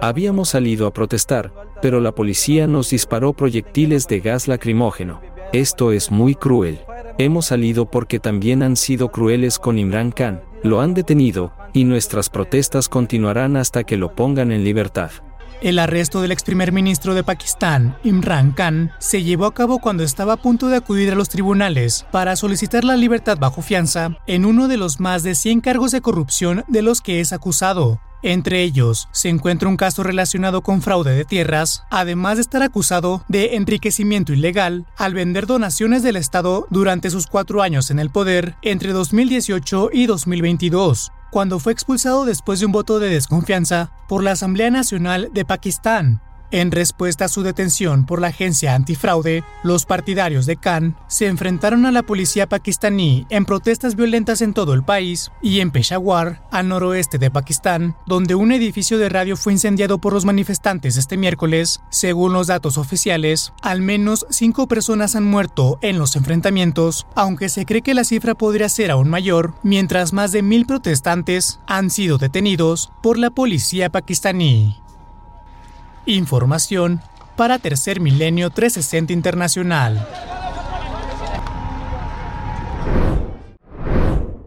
Habíamos 0.00 0.48
salido 0.48 0.86
a 0.88 0.92
protestar, 0.92 1.52
pero 1.80 2.00
la 2.00 2.10
policía 2.12 2.66
nos 2.66 2.90
disparó 2.90 3.34
proyectiles 3.34 4.08
de 4.08 4.18
gas 4.18 4.48
lacrimógeno. 4.48 5.20
Esto 5.52 5.92
es 5.92 6.10
muy 6.10 6.34
cruel. 6.34 6.80
Hemos 7.20 7.46
salido 7.46 7.90
porque 7.90 8.20
también 8.20 8.62
han 8.62 8.76
sido 8.76 9.10
crueles 9.10 9.58
con 9.58 9.76
Imran 9.76 10.12
Khan, 10.12 10.40
lo 10.62 10.80
han 10.80 10.94
detenido, 10.94 11.52
y 11.72 11.82
nuestras 11.82 12.30
protestas 12.30 12.88
continuarán 12.88 13.56
hasta 13.56 13.82
que 13.82 13.96
lo 13.96 14.14
pongan 14.14 14.52
en 14.52 14.62
libertad. 14.62 15.10
El 15.60 15.80
arresto 15.80 16.22
del 16.22 16.30
ex 16.30 16.44
primer 16.44 16.70
ministro 16.70 17.14
de 17.14 17.24
Pakistán, 17.24 17.98
Imran 18.04 18.52
Khan, 18.52 18.92
se 19.00 19.24
llevó 19.24 19.46
a 19.46 19.54
cabo 19.54 19.80
cuando 19.80 20.04
estaba 20.04 20.34
a 20.34 20.36
punto 20.36 20.68
de 20.68 20.76
acudir 20.76 21.10
a 21.10 21.16
los 21.16 21.28
tribunales 21.28 22.06
para 22.12 22.36
solicitar 22.36 22.84
la 22.84 22.96
libertad 22.96 23.36
bajo 23.36 23.62
fianza 23.62 24.10
en 24.28 24.44
uno 24.44 24.68
de 24.68 24.76
los 24.76 25.00
más 25.00 25.24
de 25.24 25.34
100 25.34 25.60
cargos 25.60 25.90
de 25.90 26.00
corrupción 26.00 26.64
de 26.68 26.82
los 26.82 27.00
que 27.00 27.18
es 27.18 27.32
acusado. 27.32 28.00
Entre 28.22 28.62
ellos 28.62 29.08
se 29.12 29.28
encuentra 29.28 29.68
un 29.68 29.76
caso 29.76 30.02
relacionado 30.02 30.62
con 30.62 30.82
fraude 30.82 31.14
de 31.14 31.24
tierras, 31.24 31.84
además 31.90 32.36
de 32.36 32.42
estar 32.42 32.62
acusado 32.62 33.24
de 33.28 33.54
enriquecimiento 33.54 34.32
ilegal 34.32 34.86
al 34.96 35.14
vender 35.14 35.46
donaciones 35.46 36.02
del 36.02 36.16
Estado 36.16 36.66
durante 36.70 37.10
sus 37.10 37.28
cuatro 37.28 37.62
años 37.62 37.90
en 37.90 38.00
el 38.00 38.10
poder 38.10 38.56
entre 38.62 38.92
2018 38.92 39.90
y 39.92 40.06
2022 40.06 41.12
cuando 41.30 41.58
fue 41.58 41.72
expulsado 41.72 42.24
después 42.24 42.60
de 42.60 42.66
un 42.66 42.72
voto 42.72 42.98
de 42.98 43.10
desconfianza 43.10 43.90
por 44.08 44.22
la 44.22 44.32
Asamblea 44.32 44.70
Nacional 44.70 45.28
de 45.32 45.44
Pakistán, 45.44 46.22
en 46.50 46.70
respuesta 46.70 47.26
a 47.26 47.28
su 47.28 47.42
detención 47.42 48.06
por 48.06 48.20
la 48.20 48.28
agencia 48.28 48.74
antifraude, 48.74 49.44
los 49.62 49.84
partidarios 49.84 50.46
de 50.46 50.56
Khan 50.56 50.96
se 51.06 51.26
enfrentaron 51.26 51.86
a 51.86 51.92
la 51.92 52.02
policía 52.02 52.48
pakistaní 52.48 53.26
en 53.30 53.44
protestas 53.44 53.94
violentas 53.96 54.40
en 54.40 54.54
todo 54.54 54.74
el 54.74 54.82
país 54.82 55.30
y 55.42 55.60
en 55.60 55.70
Peshawar, 55.70 56.42
al 56.50 56.68
noroeste 56.68 57.18
de 57.18 57.30
Pakistán, 57.30 57.96
donde 58.06 58.34
un 58.34 58.52
edificio 58.52 58.98
de 58.98 59.08
radio 59.08 59.36
fue 59.36 59.52
incendiado 59.52 59.98
por 59.98 60.12
los 60.12 60.24
manifestantes 60.24 60.96
este 60.96 61.16
miércoles. 61.16 61.80
Según 61.90 62.32
los 62.32 62.46
datos 62.46 62.78
oficiales, 62.78 63.52
al 63.62 63.82
menos 63.82 64.26
cinco 64.30 64.68
personas 64.68 65.16
han 65.16 65.24
muerto 65.24 65.78
en 65.82 65.98
los 65.98 66.16
enfrentamientos, 66.16 67.06
aunque 67.14 67.48
se 67.48 67.66
cree 67.66 67.82
que 67.82 67.94
la 67.94 68.04
cifra 68.04 68.34
podría 68.34 68.68
ser 68.68 68.90
aún 68.90 69.08
mayor, 69.08 69.54
mientras 69.62 70.12
más 70.12 70.32
de 70.32 70.42
mil 70.42 70.66
protestantes 70.66 71.60
han 71.66 71.90
sido 71.90 72.18
detenidos 72.18 72.92
por 73.02 73.18
la 73.18 73.30
policía 73.30 73.90
pakistaní. 73.90 74.87
Información 76.08 77.02
para 77.36 77.58
Tercer 77.58 78.00
Milenio 78.00 78.48
360 78.48 79.12
Internacional. 79.12 80.08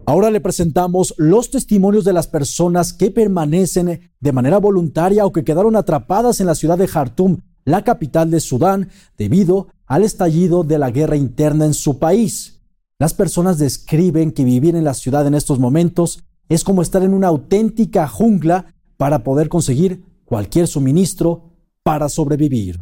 Ahora 0.04 0.30
le 0.32 0.40
presentamos 0.40 1.14
los 1.18 1.52
testimonios 1.52 2.04
de 2.04 2.12
las 2.12 2.26
personas 2.26 2.92
que 2.92 3.12
permanecen 3.12 4.10
de 4.18 4.32
manera 4.32 4.58
voluntaria 4.58 5.24
o 5.24 5.30
que 5.30 5.44
quedaron 5.44 5.76
atrapadas 5.76 6.40
en 6.40 6.48
la 6.48 6.56
ciudad 6.56 6.76
de 6.76 6.88
Jartum, 6.88 7.38
la 7.64 7.84
capital 7.84 8.32
de 8.32 8.40
Sudán, 8.40 8.88
debido 9.16 9.68
al 9.86 10.02
estallido 10.02 10.64
de 10.64 10.78
la 10.78 10.90
guerra 10.90 11.14
interna 11.14 11.64
en 11.64 11.74
su 11.74 12.00
país. 12.00 12.60
Las 12.98 13.14
personas 13.14 13.58
describen 13.58 14.32
que 14.32 14.44
vivir 14.44 14.74
en 14.74 14.82
la 14.82 14.94
ciudad 14.94 15.28
en 15.28 15.34
estos 15.34 15.60
momentos 15.60 16.24
es 16.48 16.64
como 16.64 16.82
estar 16.82 17.04
en 17.04 17.14
una 17.14 17.28
auténtica 17.28 18.08
jungla 18.08 18.74
para 18.96 19.22
poder 19.22 19.48
conseguir 19.48 20.02
cualquier 20.24 20.66
suministro 20.66 21.51
para 21.82 22.08
sobrevivir. 22.08 22.80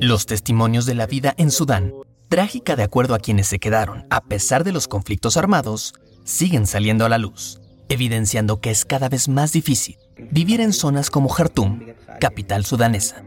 Los 0.00 0.26
testimonios 0.26 0.86
de 0.86 0.94
la 0.94 1.06
vida 1.06 1.34
en 1.36 1.50
Sudán 1.50 1.92
trágica 2.28 2.74
de 2.74 2.82
acuerdo 2.82 3.14
a 3.14 3.18
quienes 3.18 3.46
se 3.46 3.58
quedaron, 3.58 4.06
a 4.10 4.22
pesar 4.22 4.64
de 4.64 4.72
los 4.72 4.88
conflictos 4.88 5.36
armados, 5.36 5.94
siguen 6.24 6.66
saliendo 6.66 7.04
a 7.04 7.08
la 7.08 7.18
luz, 7.18 7.60
evidenciando 7.88 8.60
que 8.60 8.70
es 8.70 8.84
cada 8.84 9.08
vez 9.08 9.28
más 9.28 9.52
difícil 9.52 9.96
vivir 10.30 10.60
en 10.60 10.72
zonas 10.72 11.10
como 11.10 11.28
Khartoum, 11.28 11.80
capital 12.20 12.64
sudanesa. 12.64 13.22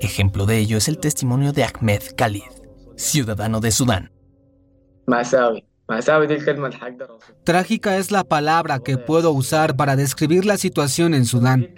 Ejemplo 0.00 0.46
de 0.46 0.58
ello 0.58 0.78
es 0.78 0.88
el 0.88 0.98
testimonio 0.98 1.52
de 1.52 1.64
Ahmed 1.64 2.02
Khalid, 2.16 2.42
ciudadano 2.96 3.60
de 3.60 3.70
Sudán. 3.70 4.10
Trágica 7.44 7.98
es 7.98 8.10
la 8.10 8.24
palabra 8.24 8.78
que 8.78 8.96
puedo 8.96 9.32
usar 9.32 9.76
para 9.76 9.96
describir 9.96 10.46
la 10.46 10.56
situación 10.56 11.12
en 11.12 11.26
Sudán. 11.26 11.74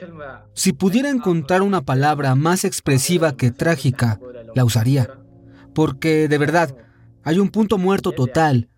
Si 0.54 0.72
pudiera 0.72 1.10
encontrar 1.10 1.62
una 1.62 1.82
palabra 1.82 2.36
más 2.36 2.64
expresiva 2.64 3.36
que 3.36 3.50
trágica, 3.50 4.20
la 4.54 4.64
usaría. 4.64 5.10
Porque, 5.74 6.28
de 6.28 6.38
verdad, 6.38 6.76
hay 7.24 7.40
un 7.40 7.48
punto 7.48 7.78
muerto 7.78 8.12
total. 8.12 8.68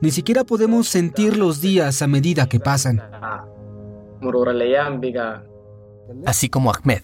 Ni 0.00 0.10
siquiera 0.10 0.44
podemos 0.44 0.88
sentir 0.88 1.36
los 1.36 1.60
días 1.60 2.00
a 2.00 2.06
medida 2.06 2.48
que 2.48 2.58
pasan. 2.58 3.02
Así 6.24 6.48
como 6.48 6.72
Ahmed, 6.72 7.02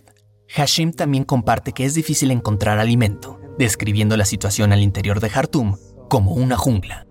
Hashim 0.48 0.92
también 0.92 1.24
comparte 1.24 1.72
que 1.72 1.84
es 1.84 1.94
difícil 1.94 2.30
encontrar 2.30 2.78
alimento, 2.78 3.38
describiendo 3.58 4.16
la 4.16 4.24
situación 4.24 4.72
al 4.72 4.80
interior 4.80 5.20
de 5.20 5.28
Khartoum 5.28 5.76
como 6.08 6.32
una 6.32 6.56
jungla. 6.56 7.06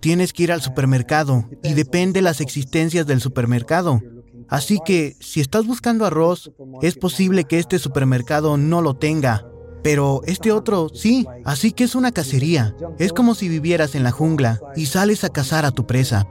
Tienes 0.00 0.32
que 0.32 0.42
ir 0.42 0.52
al 0.52 0.60
supermercado 0.60 1.44
y 1.62 1.74
depende 1.74 2.20
las 2.20 2.40
existencias 2.40 3.06
del 3.06 3.20
supermercado. 3.20 4.00
Así 4.48 4.78
que 4.84 5.16
si 5.20 5.40
estás 5.40 5.66
buscando 5.66 6.04
arroz, 6.04 6.52
es 6.82 6.96
posible 6.96 7.44
que 7.44 7.58
este 7.58 7.78
supermercado 7.78 8.56
no 8.56 8.82
lo 8.82 8.94
tenga. 8.94 9.46
Pero 9.82 10.20
este 10.26 10.52
otro 10.52 10.88
sí, 10.88 11.26
así 11.44 11.72
que 11.72 11.84
es 11.84 11.94
una 11.94 12.12
cacería. 12.12 12.74
Es 12.98 13.12
como 13.12 13.34
si 13.34 13.48
vivieras 13.48 13.94
en 13.94 14.02
la 14.02 14.10
jungla 14.10 14.60
y 14.76 14.86
sales 14.86 15.24
a 15.24 15.30
cazar 15.30 15.64
a 15.64 15.70
tu 15.70 15.86
presa. 15.86 16.26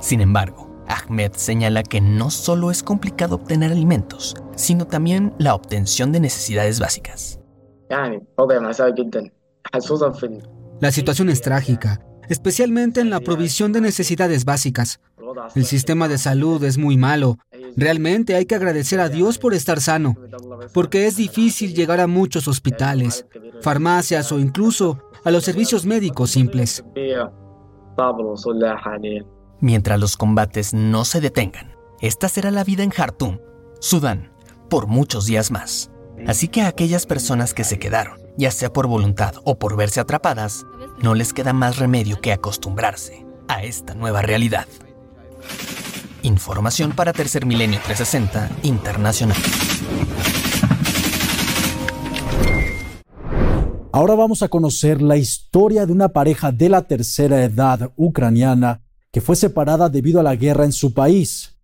Sin 0.00 0.20
embargo, 0.20 0.84
Ahmed 0.88 1.32
señala 1.34 1.82
que 1.82 2.00
no 2.00 2.30
solo 2.30 2.70
es 2.70 2.82
complicado 2.82 3.36
obtener 3.36 3.70
alimentos, 3.72 4.34
sino 4.56 4.86
también 4.86 5.32
la 5.38 5.54
obtención 5.54 6.12
de 6.12 6.20
necesidades 6.20 6.80
básicas. 6.80 7.38
La 10.80 10.90
situación 10.90 11.28
es 11.30 11.40
trágica, 11.40 12.04
especialmente 12.28 13.00
en 13.00 13.10
la 13.10 13.20
provisión 13.20 13.72
de 13.72 13.80
necesidades 13.80 14.44
básicas. 14.44 15.00
El 15.54 15.64
sistema 15.64 16.08
de 16.08 16.18
salud 16.18 16.62
es 16.64 16.78
muy 16.78 16.96
malo. 16.96 17.38
Realmente 17.76 18.34
hay 18.34 18.46
que 18.46 18.54
agradecer 18.54 19.00
a 19.00 19.08
Dios 19.08 19.38
por 19.38 19.54
estar 19.54 19.80
sano, 19.80 20.16
porque 20.74 21.06
es 21.06 21.16
difícil 21.16 21.74
llegar 21.74 22.00
a 22.00 22.06
muchos 22.06 22.48
hospitales, 22.48 23.26
farmacias 23.60 24.30
o 24.32 24.38
incluso 24.38 24.98
a 25.24 25.30
los 25.30 25.44
servicios 25.44 25.86
médicos 25.86 26.30
simples. 26.30 26.84
Mientras 29.60 30.00
los 30.00 30.16
combates 30.16 30.74
no 30.74 31.04
se 31.04 31.20
detengan, 31.20 31.76
esta 32.00 32.28
será 32.28 32.50
la 32.50 32.64
vida 32.64 32.82
en 32.82 32.90
Khartoum, 32.90 33.38
Sudán, 33.80 34.32
por 34.68 34.86
muchos 34.86 35.26
días 35.26 35.50
más. 35.50 35.90
Así 36.26 36.48
que 36.48 36.62
a 36.62 36.68
aquellas 36.68 37.06
personas 37.06 37.54
que 37.54 37.64
se 37.64 37.78
quedaron, 37.78 38.18
ya 38.36 38.50
sea 38.50 38.72
por 38.72 38.86
voluntad 38.86 39.34
o 39.44 39.58
por 39.58 39.76
verse 39.76 40.00
atrapadas, 40.00 40.64
no 41.02 41.14
les 41.14 41.32
queda 41.32 41.52
más 41.52 41.78
remedio 41.78 42.20
que 42.20 42.32
acostumbrarse 42.32 43.26
a 43.48 43.62
esta 43.62 43.94
nueva 43.94 44.22
realidad. 44.22 44.66
Información 46.22 46.92
para 46.92 47.12
Tercer 47.12 47.46
Milenio 47.46 47.80
360 47.84 48.50
Internacional. 48.62 49.36
Ahora 53.94 54.14
vamos 54.14 54.42
a 54.42 54.48
conocer 54.48 55.02
la 55.02 55.18
historia 55.18 55.84
de 55.84 55.92
una 55.92 56.08
pareja 56.08 56.50
de 56.50 56.70
la 56.70 56.82
tercera 56.82 57.44
edad 57.44 57.92
ucraniana 57.96 58.80
que 59.10 59.20
fue 59.20 59.36
separada 59.36 59.90
debido 59.90 60.20
a 60.20 60.22
la 60.22 60.34
guerra 60.34 60.64
en 60.64 60.72
su 60.72 60.94
país. 60.94 61.58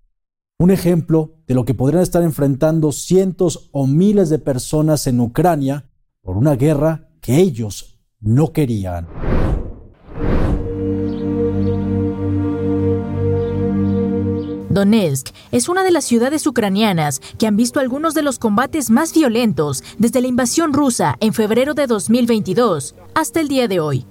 Un 0.58 0.70
ejemplo 0.70 1.36
de 1.46 1.54
lo 1.54 1.64
que 1.64 1.72
podrían 1.72 2.02
estar 2.02 2.22
enfrentando 2.22 2.92
cientos 2.92 3.70
o 3.72 3.86
miles 3.86 4.28
de 4.28 4.38
personas 4.38 5.06
en 5.06 5.20
Ucrania 5.20 5.87
por 6.28 6.36
una 6.36 6.56
guerra 6.56 7.08
que 7.22 7.38
ellos 7.38 7.98
no 8.20 8.52
querían. 8.52 9.08
Donetsk 14.68 15.28
es 15.52 15.70
una 15.70 15.84
de 15.84 15.90
las 15.90 16.04
ciudades 16.04 16.46
ucranianas 16.46 17.22
que 17.38 17.46
han 17.46 17.56
visto 17.56 17.80
algunos 17.80 18.12
de 18.12 18.20
los 18.20 18.38
combates 18.38 18.90
más 18.90 19.14
violentos 19.14 19.82
desde 19.96 20.20
la 20.20 20.26
invasión 20.26 20.74
rusa 20.74 21.16
en 21.20 21.32
febrero 21.32 21.72
de 21.72 21.86
2022 21.86 22.94
hasta 23.14 23.40
el 23.40 23.48
día 23.48 23.66
de 23.66 23.80
hoy. 23.80 24.04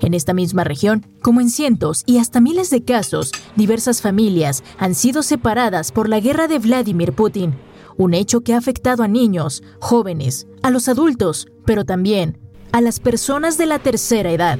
En 0.00 0.12
esta 0.12 0.34
misma 0.34 0.64
región, 0.64 1.06
como 1.22 1.40
en 1.40 1.48
cientos 1.48 2.02
y 2.04 2.18
hasta 2.18 2.42
miles 2.42 2.68
de 2.68 2.84
casos, 2.84 3.32
diversas 3.56 4.02
familias 4.02 4.62
han 4.78 4.94
sido 4.94 5.22
separadas 5.22 5.92
por 5.92 6.10
la 6.10 6.20
guerra 6.20 6.46
de 6.46 6.58
Vladimir 6.58 7.14
Putin, 7.14 7.54
un 7.98 8.14
hecho 8.14 8.40
que 8.40 8.54
ha 8.54 8.58
afectado 8.58 9.02
a 9.02 9.08
niños, 9.08 9.62
jóvenes, 9.80 10.46
a 10.62 10.70
los 10.70 10.88
adultos, 10.88 11.48
pero 11.66 11.84
también 11.84 12.38
a 12.72 12.80
las 12.80 13.00
personas 13.00 13.58
de 13.58 13.66
la 13.66 13.78
tercera 13.78 14.30
edad. 14.30 14.58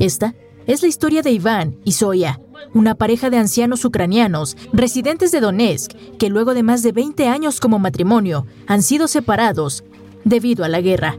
Esta 0.00 0.34
es 0.66 0.82
la 0.82 0.88
historia 0.88 1.22
de 1.22 1.30
Iván 1.30 1.76
y 1.84 1.92
Zoya, 1.92 2.40
una 2.74 2.94
pareja 2.94 3.30
de 3.30 3.36
ancianos 3.36 3.84
ucranianos 3.84 4.56
residentes 4.72 5.30
de 5.30 5.40
Donetsk 5.40 5.92
que 6.18 6.28
luego 6.28 6.54
de 6.54 6.62
más 6.62 6.82
de 6.82 6.92
20 6.92 7.28
años 7.28 7.60
como 7.60 7.78
matrimonio 7.78 8.46
han 8.66 8.82
sido 8.82 9.06
separados 9.06 9.84
debido 10.24 10.64
a 10.64 10.68
la 10.68 10.80
guerra. 10.80 11.16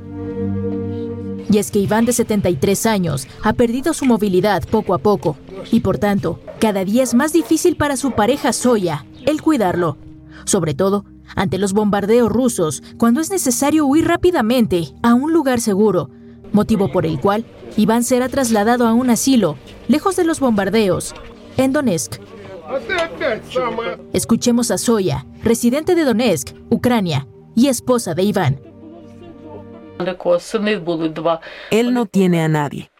Y 1.49 1.57
es 1.57 1.71
que 1.71 1.79
Iván 1.79 2.05
de 2.05 2.13
73 2.13 2.85
años 2.85 3.27
ha 3.43 3.53
perdido 3.53 3.93
su 3.93 4.05
movilidad 4.05 4.63
poco 4.69 4.93
a 4.93 4.97
poco 4.97 5.37
y 5.71 5.81
por 5.81 5.97
tanto 5.97 6.39
cada 6.59 6.85
día 6.85 7.03
es 7.03 7.13
más 7.13 7.33
difícil 7.33 7.75
para 7.75 7.97
su 7.97 8.11
pareja 8.11 8.53
Zoya 8.53 9.05
el 9.25 9.41
cuidarlo, 9.41 9.97
sobre 10.45 10.73
todo 10.73 11.05
ante 11.35 11.57
los 11.57 11.73
bombardeos 11.73 12.31
rusos 12.31 12.83
cuando 12.97 13.21
es 13.21 13.29
necesario 13.29 13.85
huir 13.85 14.07
rápidamente 14.07 14.93
a 15.01 15.13
un 15.13 15.33
lugar 15.33 15.59
seguro, 15.59 16.09
motivo 16.51 16.91
por 16.91 17.05
el 17.05 17.19
cual 17.19 17.45
Iván 17.77 18.03
será 18.03 18.29
trasladado 18.29 18.87
a 18.87 18.93
un 18.93 19.09
asilo, 19.09 19.57
lejos 19.87 20.15
de 20.15 20.25
los 20.25 20.39
bombardeos, 20.39 21.13
en 21.57 21.73
Donetsk. 21.73 22.19
Escuchemos 24.13 24.71
a 24.71 24.77
Zoya, 24.77 25.25
residente 25.43 25.95
de 25.95 26.03
Donetsk, 26.03 26.55
Ucrania, 26.69 27.27
y 27.55 27.67
esposa 27.67 28.13
de 28.13 28.23
Iván. 28.23 28.61
Él 31.71 31.93
no 31.93 32.05
tiene 32.05 32.41
a 32.41 32.47
nadie. 32.47 32.91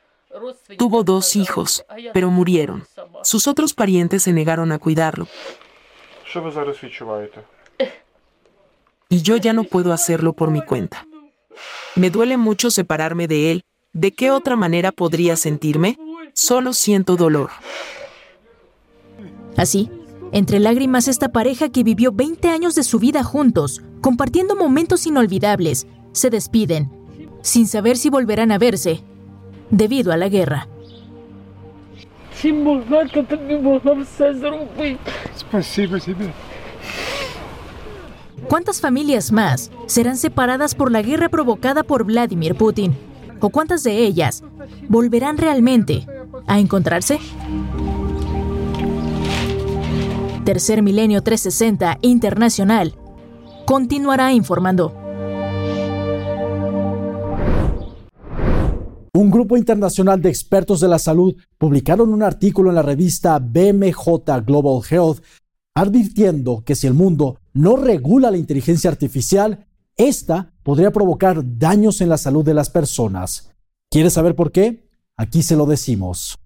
Tuvo 0.77 1.03
dos 1.03 1.35
hijos, 1.35 1.85
pero 2.13 2.29
murieron. 2.29 2.85
Sus 3.23 3.47
otros 3.47 3.73
parientes 3.73 4.23
se 4.23 4.33
negaron 4.33 4.71
a 4.71 4.79
cuidarlo. 4.79 5.27
Y 9.09 9.21
yo 9.21 9.37
ya 9.37 9.53
no 9.53 9.63
puedo 9.63 9.93
hacerlo 9.93 10.33
por 10.33 10.49
mi 10.49 10.61
cuenta. 10.61 11.05
Me 11.95 12.09
duele 12.09 12.37
mucho 12.37 12.71
separarme 12.71 13.27
de 13.27 13.51
él, 13.51 13.65
¿De 13.93 14.11
qué 14.11 14.31
otra 14.31 14.55
manera 14.55 14.91
podría 14.91 15.35
sentirme? 15.35 15.99
Solo 16.33 16.73
siento 16.73 17.15
dolor. 17.15 17.51
Así, 19.55 19.91
entre 20.31 20.59
lágrimas 20.59 21.07
esta 21.07 21.31
pareja 21.31 21.69
que 21.69 21.83
vivió 21.83 22.11
20 22.11 22.49
años 22.49 22.73
de 22.73 22.81
su 22.81 22.97
vida 22.97 23.23
juntos, 23.23 23.83
compartiendo 24.01 24.55
momentos 24.55 25.05
inolvidables, 25.05 25.85
se 26.13 26.29
despiden, 26.29 26.89
sin 27.41 27.67
saber 27.67 27.97
si 27.97 28.09
volverán 28.09 28.51
a 28.53 28.57
verse, 28.57 29.01
debido 29.69 30.13
a 30.13 30.17
la 30.17 30.29
guerra. 30.29 30.69
¿Cuántas 38.47 38.79
familias 38.79 39.31
más 39.31 39.71
serán 39.87 40.15
separadas 40.15 40.73
por 40.73 40.91
la 40.91 41.01
guerra 41.01 41.27
provocada 41.27 41.83
por 41.83 42.05
Vladimir 42.05 42.55
Putin? 42.55 42.95
o 43.43 43.49
cuántas 43.49 43.83
de 43.83 44.05
ellas 44.05 44.41
volverán 44.87 45.37
realmente 45.37 46.07
a 46.47 46.59
encontrarse? 46.59 47.19
Tercer 50.45 50.81
Milenio 50.81 51.21
360 51.21 51.97
Internacional 52.01 52.95
continuará 53.65 54.31
informando. 54.31 55.02
Un 59.15 59.29
grupo 59.29 59.57
internacional 59.57 60.19
de 60.23 60.29
expertos 60.29 60.79
de 60.79 60.87
la 60.87 60.97
salud 60.97 61.35
publicaron 61.59 62.11
un 62.11 62.23
artículo 62.23 62.69
en 62.69 62.75
la 62.75 62.81
revista 62.81 63.37
BMJ 63.37 64.41
Global 64.43 64.81
Health 64.89 65.23
advirtiendo 65.75 66.63
que 66.65 66.73
si 66.73 66.87
el 66.87 66.95
mundo 66.95 67.39
no 67.53 67.75
regula 67.75 68.31
la 68.31 68.37
inteligencia 68.37 68.89
artificial, 68.89 69.67
esta 69.97 70.51
podría 70.63 70.89
provocar 70.89 71.43
daños 71.59 72.01
en 72.01 72.09
la 72.09 72.17
salud 72.17 72.43
de 72.43 72.55
las 72.55 72.71
personas. 72.71 73.51
¿Quieres 73.91 74.13
saber 74.13 74.35
por 74.35 74.51
qué? 74.51 74.89
Aquí 75.15 75.43
se 75.43 75.55
lo 75.55 75.67
decimos. 75.67 76.39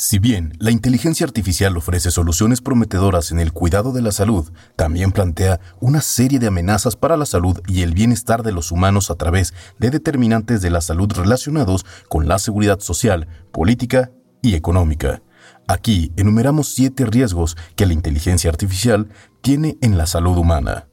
Si 0.00 0.20
bien 0.20 0.52
la 0.60 0.70
inteligencia 0.70 1.26
artificial 1.26 1.76
ofrece 1.76 2.12
soluciones 2.12 2.60
prometedoras 2.60 3.32
en 3.32 3.40
el 3.40 3.52
cuidado 3.52 3.92
de 3.92 4.00
la 4.00 4.12
salud, 4.12 4.48
también 4.76 5.10
plantea 5.10 5.58
una 5.80 6.02
serie 6.02 6.38
de 6.38 6.46
amenazas 6.46 6.94
para 6.94 7.16
la 7.16 7.26
salud 7.26 7.60
y 7.66 7.82
el 7.82 7.94
bienestar 7.94 8.44
de 8.44 8.52
los 8.52 8.70
humanos 8.70 9.10
a 9.10 9.16
través 9.16 9.54
de 9.80 9.90
determinantes 9.90 10.62
de 10.62 10.70
la 10.70 10.82
salud 10.82 11.10
relacionados 11.12 11.84
con 12.08 12.28
la 12.28 12.38
seguridad 12.38 12.78
social, 12.78 13.26
política 13.50 14.12
y 14.40 14.54
económica. 14.54 15.20
Aquí 15.66 16.12
enumeramos 16.16 16.68
siete 16.68 17.04
riesgos 17.04 17.56
que 17.74 17.84
la 17.84 17.92
inteligencia 17.92 18.50
artificial 18.50 19.08
tiene 19.40 19.78
en 19.80 19.98
la 19.98 20.06
salud 20.06 20.38
humana. 20.38 20.86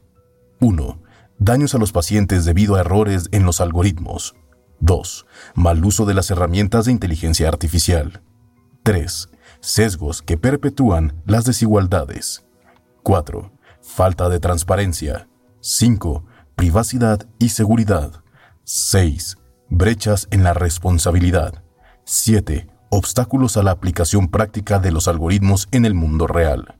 1. 0.61 0.99
Daños 1.37 1.75
a 1.75 1.77
los 1.77 1.91
pacientes 1.91 2.43
debido 2.43 2.73
a 2.73 2.79
errores 2.79 3.29
en 3.31 3.45
los 3.45 3.61
algoritmos. 3.61 4.33
2. 4.79 5.27
Mal 5.53 5.85
uso 5.85 6.07
de 6.07 6.15
las 6.15 6.31
herramientas 6.31 6.85
de 6.85 6.91
inteligencia 6.91 7.47
artificial. 7.47 8.23
3. 8.85 9.29
Sesgos 9.61 10.21
que 10.21 10.37
perpetúan 10.37 11.19
las 11.25 11.43
desigualdades. 11.43 12.45
4. 13.01 13.51
Falta 13.81 14.29
de 14.29 14.39
transparencia. 14.39 15.27
5. 15.59 16.23
Privacidad 16.55 17.27
y 17.39 17.49
seguridad. 17.49 18.21
6. 18.63 19.37
Brechas 19.69 20.27
en 20.29 20.43
la 20.43 20.53
responsabilidad. 20.53 21.63
7. 22.03 22.67
Obstáculos 22.91 23.57
a 23.57 23.63
la 23.63 23.71
aplicación 23.71 24.27
práctica 24.27 24.77
de 24.77 24.91
los 24.91 25.07
algoritmos 25.07 25.67
en 25.71 25.85
el 25.85 25.95
mundo 25.95 26.27
real. 26.27 26.74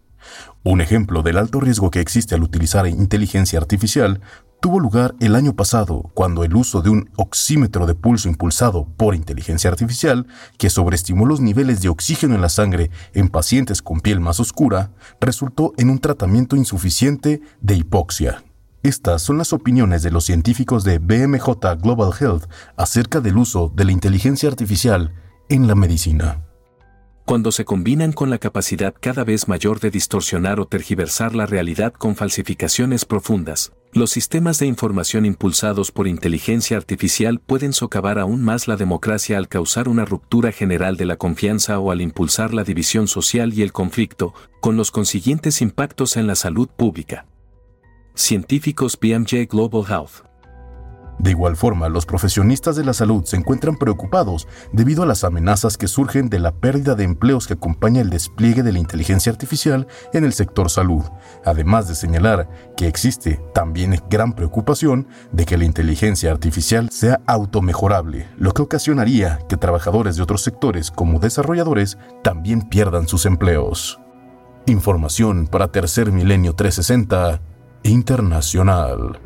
Un 0.64 0.82
ejemplo 0.82 1.22
del 1.22 1.38
alto 1.38 1.60
riesgo 1.60 1.92
que 1.92 2.00
existe 2.00 2.36
al 2.36 2.44
utilizar 2.44 2.88
inteligencia 2.88 3.60
artificial 3.60 4.22
tuvo 4.60 4.80
lugar 4.80 5.14
el 5.20 5.36
año 5.36 5.56
pasado 5.56 6.10
cuando 6.16 6.44
el 6.44 6.56
uso 6.56 6.82
de 6.82 6.90
un 6.90 7.12
oxímetro 7.18 7.86
de 7.86 7.94
pulso 7.94 8.30
impulsado 8.30 8.88
por 8.98 9.14
inteligencia 9.14 9.70
artificial 9.70 10.26
que 10.58 10.72
sobreestimó 10.72 11.28
los 11.28 11.40
niveles 11.40 11.82
de 11.82 11.90
oxígeno 11.90 12.34
en 12.34 12.42
la 12.42 12.50
sangre 12.50 12.90
en 13.14 13.30
pacientes 13.30 13.84
con 13.84 14.00
piel 14.00 14.20
más 14.20 14.40
oscura 14.40 14.92
resultó 15.22 15.74
en 15.78 15.92
un 15.92 16.00
tratamiento 16.00 16.56
insuficiente 16.56 17.42
de 17.62 17.76
hipoxia. 17.76 18.44
Estas 18.82 19.22
son 19.22 19.38
las 19.38 19.54
opiniones 19.54 20.04
de 20.04 20.12
los 20.12 20.26
científicos 20.26 20.84
de 20.84 21.00
BMJ 21.00 21.80
Global 21.82 22.12
Health 22.20 22.50
acerca 22.78 23.20
del 23.20 23.38
uso 23.38 23.72
de 23.76 23.86
la 23.86 23.92
inteligencia 23.92 24.50
artificial 24.50 25.14
en 25.50 25.68
la 25.68 25.76
medicina 25.76 26.45
cuando 27.26 27.52
se 27.52 27.66
combinan 27.66 28.14
con 28.14 28.30
la 28.30 28.38
capacidad 28.38 28.94
cada 29.00 29.24
vez 29.24 29.48
mayor 29.48 29.80
de 29.80 29.90
distorsionar 29.90 30.60
o 30.60 30.68
tergiversar 30.68 31.34
la 31.34 31.48
realidad 31.48 31.92
con 31.92 32.16
falsificaciones 32.16 33.04
profundas, 33.04 33.74
los 33.94 34.12
sistemas 34.12 34.60
de 34.60 34.68
información 34.68 35.26
impulsados 35.26 35.92
por 35.92 36.08
inteligencia 36.08 36.78
artificial 36.78 37.40
pueden 37.40 37.74
socavar 37.74 38.20
aún 38.20 38.44
más 38.44 38.68
la 38.68 38.76
democracia 38.76 39.40
al 39.40 39.48
causar 39.48 39.90
una 39.90 40.06
ruptura 40.06 40.52
general 40.52 40.98
de 40.98 41.06
la 41.06 41.16
confianza 41.16 41.80
o 41.80 41.90
al 41.90 42.02
impulsar 42.02 42.54
la 42.54 42.64
división 42.64 43.08
social 43.08 43.54
y 43.54 43.64
el 43.64 43.72
conflicto, 43.74 44.36
con 44.60 44.78
los 44.78 44.92
consiguientes 44.92 45.62
impactos 45.62 46.18
en 46.18 46.28
la 46.28 46.36
salud 46.36 46.70
pública. 46.70 47.26
Científicos 48.14 49.00
BMJ 49.02 49.48
Global 49.50 49.84
Health 49.90 50.26
de 51.20 51.32
igual 51.32 51.56
forma, 51.56 51.90
los 51.90 52.06
profesionistas 52.06 52.76
de 52.76 52.84
la 52.84 52.94
salud 52.94 53.24
se 53.26 53.38
encuentran 53.38 53.78
preocupados 53.78 54.48
debido 54.74 55.04
a 55.04 55.06
las 55.06 55.24
amenazas 55.24 55.78
que 55.78 55.88
surgen 55.88 56.30
de 56.30 56.40
la 56.40 56.52
pérdida 56.52 56.96
de 56.96 57.04
empleos 57.04 57.48
que 57.48 57.54
acompaña 57.54 58.02
el 58.02 58.10
despliegue 58.10 58.64
de 58.64 58.74
la 58.74 58.80
inteligencia 58.80 59.32
artificial 59.32 59.88
en 60.14 60.26
el 60.26 60.34
sector 60.34 60.70
salud, 60.70 61.04
además 61.46 61.88
de 61.88 61.96
señalar 61.96 62.50
que 62.76 62.88
existe 62.88 63.42
también 63.54 63.96
gran 64.10 64.34
preocupación 64.34 65.08
de 65.32 65.46
que 65.46 65.58
la 65.58 65.66
inteligencia 65.66 66.32
artificial 66.32 66.90
sea 66.92 67.22
automejorable, 67.26 68.28
lo 68.38 68.54
que 68.54 68.62
ocasionaría 68.62 69.40
que 69.48 69.58
trabajadores 69.58 70.18
de 70.18 70.24
otros 70.24 70.42
sectores 70.42 70.92
como 70.92 71.20
desarrolladores 71.20 71.98
también 72.24 72.62
pierdan 72.64 73.08
sus 73.08 73.26
empleos. 73.26 74.00
Información 74.68 75.48
para 75.48 75.72
Tercer 75.72 76.12
Milenio 76.12 76.54
360 76.56 77.40
Internacional. 77.84 79.20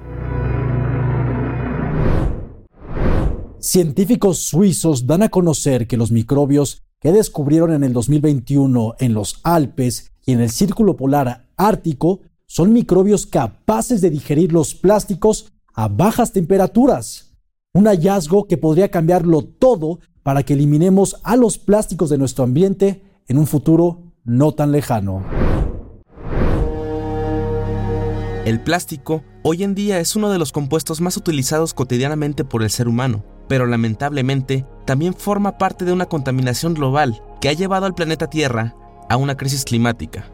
Científicos 3.72 4.40
suizos 4.40 5.06
dan 5.06 5.22
a 5.22 5.30
conocer 5.30 5.86
que 5.86 5.96
los 5.96 6.10
microbios 6.10 6.82
que 7.00 7.12
descubrieron 7.12 7.72
en 7.72 7.84
el 7.84 7.94
2021 7.94 8.96
en 8.98 9.14
los 9.14 9.40
Alpes 9.44 10.12
y 10.26 10.32
en 10.32 10.42
el 10.42 10.50
Círculo 10.50 10.98
Polar 10.98 11.46
Ártico 11.56 12.22
son 12.48 12.74
microbios 12.74 13.28
capaces 13.28 14.02
de 14.02 14.10
digerir 14.10 14.54
los 14.54 14.74
plásticos 14.74 15.52
a 15.76 15.88
bajas 15.88 16.34
temperaturas. 16.34 17.38
Un 17.72 17.86
hallazgo 17.86 18.48
que 18.48 18.58
podría 18.58 18.90
cambiarlo 18.90 19.44
todo 19.44 20.00
para 20.24 20.42
que 20.42 20.54
eliminemos 20.54 21.18
a 21.22 21.36
los 21.36 21.60
plásticos 21.60 22.10
de 22.10 22.18
nuestro 22.18 22.46
ambiente 22.46 23.04
en 23.28 23.38
un 23.38 23.46
futuro 23.46 24.02
no 24.24 24.52
tan 24.52 24.72
lejano. 24.72 25.24
El 28.46 28.64
plástico 28.64 29.22
hoy 29.44 29.62
en 29.62 29.76
día 29.76 30.00
es 30.00 30.16
uno 30.16 30.32
de 30.32 30.40
los 30.40 30.52
compuestos 30.52 31.02
más 31.02 31.18
utilizados 31.18 31.76
cotidianamente 31.76 32.44
por 32.44 32.64
el 32.64 32.72
ser 32.72 32.88
humano 32.88 33.24
pero 33.50 33.66
lamentablemente 33.66 34.66
también 34.86 35.14
forma 35.14 35.58
parte 35.58 35.84
de 35.84 35.92
una 35.92 36.06
contaminación 36.06 36.76
global 36.76 37.22
que 37.42 37.50
ha 37.50 37.54
llevado 37.54 37.86
al 37.86 37.96
planeta 37.96 38.30
Tierra 38.30 38.76
a 39.10 39.18
una 39.18 39.36
crisis 39.36 39.66
climática. 39.66 40.26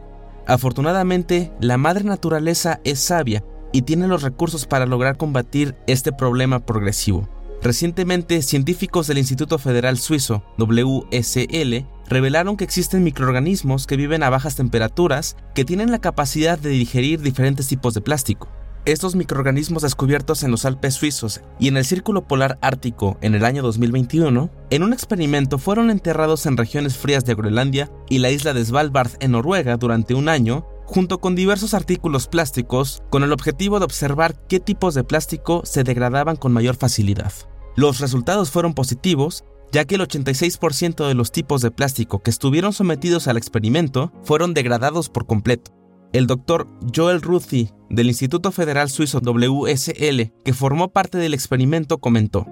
Afortunadamente, 0.46 1.50
la 1.60 1.78
madre 1.78 2.04
naturaleza 2.04 2.78
es 2.84 3.00
sabia 3.00 3.42
y 3.72 3.82
tiene 3.82 4.06
los 4.06 4.22
recursos 4.22 4.66
para 4.66 4.86
lograr 4.86 5.16
combatir 5.16 5.74
este 5.88 6.12
problema 6.12 6.64
progresivo. 6.64 7.28
Recientemente, 7.62 8.42
científicos 8.42 9.06
del 9.06 9.18
Instituto 9.18 9.58
Federal 9.58 9.98
Suizo, 9.98 10.44
WSL, 10.58 11.86
revelaron 12.08 12.56
que 12.56 12.64
existen 12.64 13.02
microorganismos 13.02 13.86
que 13.86 13.96
viven 13.96 14.22
a 14.22 14.30
bajas 14.30 14.54
temperaturas 14.56 15.36
que 15.54 15.64
tienen 15.64 15.90
la 15.90 16.00
capacidad 16.00 16.58
de 16.58 16.68
digerir 16.68 17.22
diferentes 17.22 17.66
tipos 17.66 17.94
de 17.94 18.02
plástico. 18.02 18.48
Estos 18.86 19.16
microorganismos 19.16 19.82
descubiertos 19.82 20.44
en 20.44 20.52
los 20.52 20.64
Alpes 20.64 20.94
suizos 20.94 21.40
y 21.58 21.66
en 21.66 21.76
el 21.76 21.84
Círculo 21.84 22.28
Polar 22.28 22.56
Ártico 22.62 23.18
en 23.20 23.34
el 23.34 23.44
año 23.44 23.60
2021, 23.64 24.48
en 24.70 24.82
un 24.84 24.92
experimento 24.92 25.58
fueron 25.58 25.90
enterrados 25.90 26.46
en 26.46 26.56
regiones 26.56 26.96
frías 26.96 27.24
de 27.24 27.34
Groenlandia 27.34 27.90
y 28.08 28.18
la 28.18 28.30
isla 28.30 28.54
de 28.54 28.64
Svalbard 28.64 29.10
en 29.18 29.32
Noruega 29.32 29.76
durante 29.76 30.14
un 30.14 30.28
año, 30.28 30.68
junto 30.84 31.18
con 31.18 31.34
diversos 31.34 31.74
artículos 31.74 32.28
plásticos, 32.28 33.02
con 33.10 33.24
el 33.24 33.32
objetivo 33.32 33.80
de 33.80 33.86
observar 33.86 34.36
qué 34.46 34.60
tipos 34.60 34.94
de 34.94 35.02
plástico 35.02 35.62
se 35.64 35.82
degradaban 35.82 36.36
con 36.36 36.52
mayor 36.52 36.76
facilidad. 36.76 37.32
Los 37.74 37.98
resultados 37.98 38.52
fueron 38.52 38.72
positivos, 38.72 39.44
ya 39.72 39.84
que 39.84 39.96
el 39.96 40.02
86% 40.02 41.08
de 41.08 41.14
los 41.14 41.32
tipos 41.32 41.60
de 41.60 41.72
plástico 41.72 42.22
que 42.22 42.30
estuvieron 42.30 42.72
sometidos 42.72 43.26
al 43.26 43.36
experimento 43.36 44.12
fueron 44.22 44.54
degradados 44.54 45.08
por 45.08 45.26
completo. 45.26 45.72
El 46.12 46.26
doctor 46.26 46.68
Joel 46.94 47.20
Ruthie 47.20 47.70
del 47.90 48.06
Instituto 48.08 48.52
Federal 48.52 48.90
Suizo 48.90 49.20
WSL, 49.20 50.32
que 50.44 50.52
formó 50.54 50.92
parte 50.92 51.18
del 51.18 51.34
experimento, 51.34 51.98
comentó. 51.98 52.46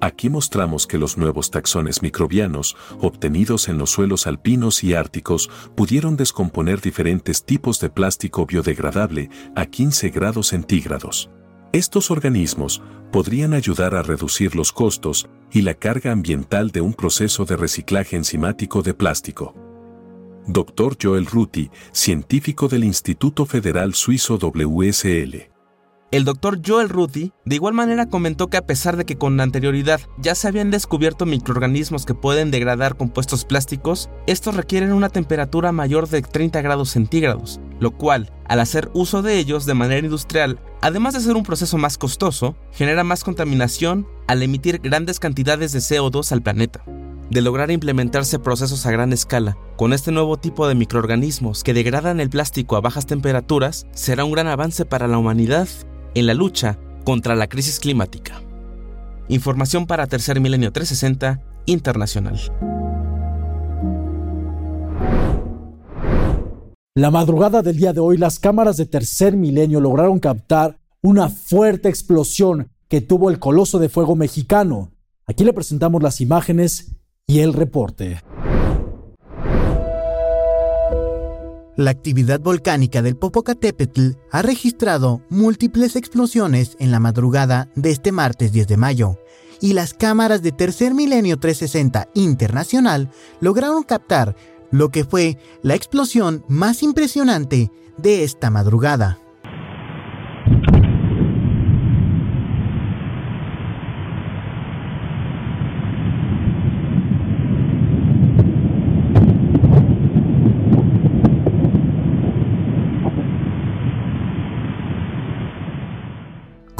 Aquí 0.00 0.28
mostramos 0.28 0.86
que 0.86 0.98
los 0.98 1.16
nuevos 1.16 1.50
taxones 1.50 2.02
microbianos, 2.02 2.76
obtenidos 3.00 3.68
en 3.68 3.78
los 3.78 3.90
suelos 3.90 4.26
alpinos 4.26 4.84
y 4.84 4.94
árticos, 4.94 5.50
pudieron 5.74 6.16
descomponer 6.16 6.80
diferentes 6.80 7.44
tipos 7.44 7.80
de 7.80 7.88
plástico 7.88 8.44
biodegradable 8.44 9.30
a 9.56 9.66
15 9.66 10.10
grados 10.10 10.48
centígrados. 10.48 11.30
Estos 11.72 12.10
organismos 12.10 12.82
podrían 13.12 13.54
ayudar 13.54 13.94
a 13.94 14.02
reducir 14.02 14.54
los 14.54 14.72
costos 14.72 15.28
y 15.50 15.62
la 15.62 15.74
carga 15.74 16.12
ambiental 16.12 16.70
de 16.70 16.80
un 16.80 16.94
proceso 16.94 17.44
de 17.44 17.56
reciclaje 17.56 18.16
enzimático 18.16 18.82
de 18.82 18.92
plástico. 18.92 19.63
Dr. 20.46 20.96
Joel 21.00 21.26
Ruti, 21.26 21.70
científico 21.92 22.68
del 22.68 22.84
Instituto 22.84 23.46
Federal 23.46 23.94
Suizo 23.94 24.36
WSL. 24.36 25.50
El 26.10 26.24
doctor 26.24 26.60
Joel 26.64 26.90
Ruti 26.90 27.32
de 27.44 27.56
igual 27.56 27.74
manera 27.74 28.06
comentó 28.06 28.48
que 28.48 28.56
a 28.56 28.66
pesar 28.66 28.96
de 28.96 29.04
que 29.04 29.16
con 29.16 29.40
anterioridad 29.40 30.00
ya 30.18 30.34
se 30.34 30.46
habían 30.46 30.70
descubierto 30.70 31.26
microorganismos 31.26 32.04
que 32.06 32.14
pueden 32.14 32.50
degradar 32.50 32.96
compuestos 32.96 33.44
plásticos, 33.44 34.10
estos 34.26 34.54
requieren 34.54 34.92
una 34.92 35.08
temperatura 35.08 35.72
mayor 35.72 36.08
de 36.08 36.22
30 36.22 36.60
grados 36.62 36.90
centígrados, 36.90 37.58
lo 37.80 37.92
cual, 37.96 38.30
al 38.46 38.60
hacer 38.60 38.90
uso 38.94 39.22
de 39.22 39.38
ellos 39.38 39.66
de 39.66 39.74
manera 39.74 40.06
industrial, 40.06 40.60
además 40.82 41.14
de 41.14 41.20
ser 41.20 41.34
un 41.34 41.42
proceso 41.42 41.78
más 41.78 41.98
costoso, 41.98 42.54
genera 42.70 43.02
más 43.02 43.24
contaminación 43.24 44.06
al 44.28 44.42
emitir 44.42 44.78
grandes 44.78 45.18
cantidades 45.18 45.72
de 45.72 45.80
CO2 45.80 46.30
al 46.30 46.42
planeta 46.42 46.84
de 47.34 47.42
lograr 47.42 47.72
implementarse 47.72 48.38
procesos 48.38 48.86
a 48.86 48.92
gran 48.92 49.12
escala 49.12 49.58
con 49.76 49.92
este 49.92 50.12
nuevo 50.12 50.36
tipo 50.36 50.68
de 50.68 50.76
microorganismos 50.76 51.64
que 51.64 51.74
degradan 51.74 52.20
el 52.20 52.30
plástico 52.30 52.76
a 52.76 52.80
bajas 52.80 53.06
temperaturas 53.06 53.88
será 53.90 54.24
un 54.24 54.30
gran 54.30 54.46
avance 54.46 54.84
para 54.84 55.08
la 55.08 55.18
humanidad 55.18 55.66
en 56.14 56.28
la 56.28 56.34
lucha 56.34 56.78
contra 57.02 57.34
la 57.34 57.48
crisis 57.48 57.80
climática. 57.80 58.40
Información 59.26 59.86
para 59.86 60.06
Tercer 60.06 60.38
Milenio 60.38 60.70
360 60.70 61.42
Internacional. 61.66 62.38
La 66.94 67.10
madrugada 67.10 67.62
del 67.62 67.76
día 67.76 67.92
de 67.92 67.98
hoy, 67.98 68.16
las 68.16 68.38
cámaras 68.38 68.76
de 68.76 68.86
Tercer 68.86 69.36
Milenio 69.36 69.80
lograron 69.80 70.20
captar 70.20 70.78
una 71.02 71.28
fuerte 71.28 71.88
explosión 71.88 72.70
que 72.86 73.00
tuvo 73.00 73.28
el 73.28 73.40
Coloso 73.40 73.80
de 73.80 73.88
Fuego 73.88 74.14
mexicano. 74.14 74.92
Aquí 75.26 75.42
le 75.42 75.52
presentamos 75.52 76.00
las 76.00 76.20
imágenes 76.20 76.93
y 77.26 77.40
el 77.40 77.52
reporte. 77.54 78.20
La 81.76 81.90
actividad 81.90 82.38
volcánica 82.40 83.02
del 83.02 83.16
Popocatépetl 83.16 84.10
ha 84.30 84.42
registrado 84.42 85.22
múltiples 85.28 85.96
explosiones 85.96 86.76
en 86.78 86.92
la 86.92 87.00
madrugada 87.00 87.68
de 87.74 87.90
este 87.90 88.12
martes 88.12 88.52
10 88.52 88.68
de 88.68 88.76
mayo, 88.76 89.18
y 89.60 89.72
las 89.72 89.94
cámaras 89.94 90.42
de 90.42 90.52
Tercer 90.52 90.94
Milenio 90.94 91.38
360 91.38 92.08
Internacional 92.14 93.10
lograron 93.40 93.82
captar 93.82 94.36
lo 94.70 94.90
que 94.90 95.04
fue 95.04 95.38
la 95.62 95.74
explosión 95.74 96.44
más 96.48 96.82
impresionante 96.82 97.70
de 97.96 98.22
esta 98.22 98.50
madrugada. 98.50 99.18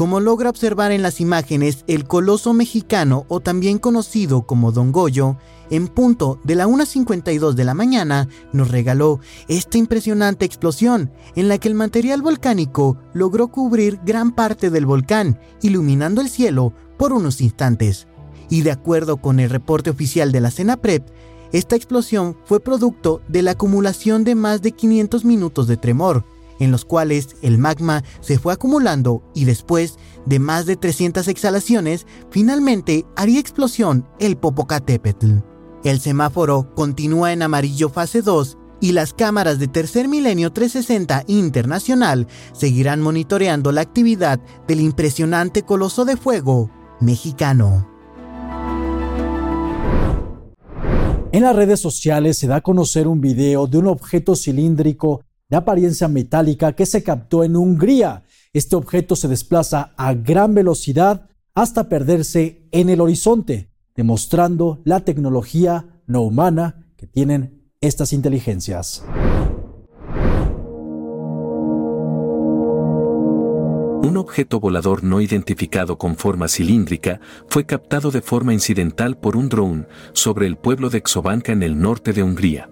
Como 0.04 0.20
logra 0.20 0.50
observar 0.50 0.92
en 0.92 1.00
las 1.00 1.18
imágenes, 1.18 1.82
el 1.86 2.04
coloso 2.06 2.52
mexicano, 2.52 3.24
o 3.28 3.40
también 3.40 3.78
conocido 3.78 4.42
como 4.42 4.70
Don 4.70 4.92
Goyo, 4.92 5.38
en 5.70 5.88
punto 5.88 6.38
de 6.44 6.56
la 6.56 6.66
1.52 6.66 7.54
de 7.54 7.64
la 7.64 7.72
mañana, 7.72 8.28
nos 8.52 8.70
regaló 8.70 9.20
esta 9.48 9.78
impresionante 9.78 10.44
explosión, 10.44 11.10
en 11.36 11.48
la 11.48 11.56
que 11.56 11.68
el 11.68 11.74
material 11.74 12.20
volcánico 12.20 12.98
logró 13.14 13.48
cubrir 13.48 13.98
gran 14.04 14.32
parte 14.32 14.68
del 14.68 14.84
volcán, 14.84 15.40
iluminando 15.62 16.20
el 16.20 16.28
cielo 16.28 16.74
por 16.98 17.14
unos 17.14 17.40
instantes. 17.40 18.06
Y 18.50 18.60
de 18.60 18.72
acuerdo 18.72 19.16
con 19.16 19.40
el 19.40 19.48
reporte 19.48 19.88
oficial 19.88 20.32
de 20.32 20.40
la 20.42 20.50
CENAPREP, 20.50 21.02
esta 21.52 21.76
explosión 21.76 22.36
fue 22.44 22.60
producto 22.60 23.22
de 23.28 23.40
la 23.40 23.52
acumulación 23.52 24.22
de 24.24 24.34
más 24.34 24.60
de 24.60 24.72
500 24.72 25.24
minutos 25.24 25.66
de 25.66 25.78
tremor, 25.78 26.26
en 26.64 26.72
los 26.72 26.85
cuales 26.85 27.37
el 27.42 27.59
magma 27.59 28.03
se 28.20 28.38
fue 28.38 28.53
acumulando 28.53 29.22
y 29.35 29.44
después 29.44 29.98
de 30.27 30.38
más 30.38 30.66
de 30.66 30.77
300 30.77 31.29
exhalaciones, 31.29 32.07
finalmente 32.31 33.05
haría 33.16 33.40
explosión 33.40 34.07
el 34.18 34.37
Popocatépetl. 34.37 35.38
El 35.85 36.00
semáforo 36.00 36.74
continúa 36.74 37.33
en 37.33 37.42
amarillo 37.42 37.90
fase 37.90 38.22
2 38.22 38.59
y 38.81 38.92
las 38.92 39.14
cámaras 39.14 39.59
de 39.59 39.68
Tercer 39.68 40.09
Milenio 40.09 40.53
360 40.53 41.24
Internacional 41.27 42.27
seguirán 42.53 43.00
monitoreando 43.00 43.72
la 43.72 43.83
actividad 43.83 44.40
del 44.66 44.81
impresionante 44.81 45.62
coloso 45.62 46.05
de 46.05 46.16
fuego 46.16 46.70
mexicano. 47.00 47.88
En 51.33 51.42
las 51.42 51.57
redes 51.57 51.81
sociales 51.81 52.38
se 52.38 52.46
da 52.46 52.57
a 52.57 52.61
conocer 52.61 53.09
un 53.09 53.20
video 53.20 53.66
de 53.66 53.79
un 53.79 53.88
objeto 53.88 54.37
cilíndrico 54.37 55.23
de 55.48 55.57
apariencia 55.57 56.09
metálica 56.09 56.72
que 56.72 56.87
se 56.87 57.02
captó 57.02 57.44
en 57.44 57.57
Hungría. 57.57 58.24
Este 58.52 58.76
objeto 58.76 59.16
se 59.16 59.28
desplaza 59.28 59.92
a 59.96 60.14
gran 60.14 60.54
velocidad 60.54 61.28
hasta 61.54 61.88
perderse 61.88 62.66
en 62.72 62.88
el 62.88 63.00
horizonte, 63.00 63.70
demostrando 63.94 64.80
la 64.85 65.04
tecnología 65.04 66.00
no 66.07 66.22
humana 66.22 66.92
que 66.96 67.07
tienen 67.07 67.70
estas 67.80 68.12
inteligencias. 68.12 69.04
Un 74.02 74.18
objeto 74.18 74.61
volador 74.61 75.02
no 75.02 75.20
identificado 75.20 75.96
con 75.96 76.16
forma 76.16 76.46
cilíndrica 76.48 77.20
fue 77.48 77.64
captado 77.64 78.11
de 78.11 78.20
forma 78.20 78.52
incidental 78.52 79.16
por 79.16 79.37
un 79.37 79.48
drone 79.48 79.87
sobre 80.12 80.46
el 80.46 80.57
pueblo 80.57 80.90
de 80.90 81.02
Xovanca 81.04 81.52
en 81.52 81.62
el 81.62 81.80
norte 81.80 82.12
de 82.12 82.22
Hungría 82.22 82.68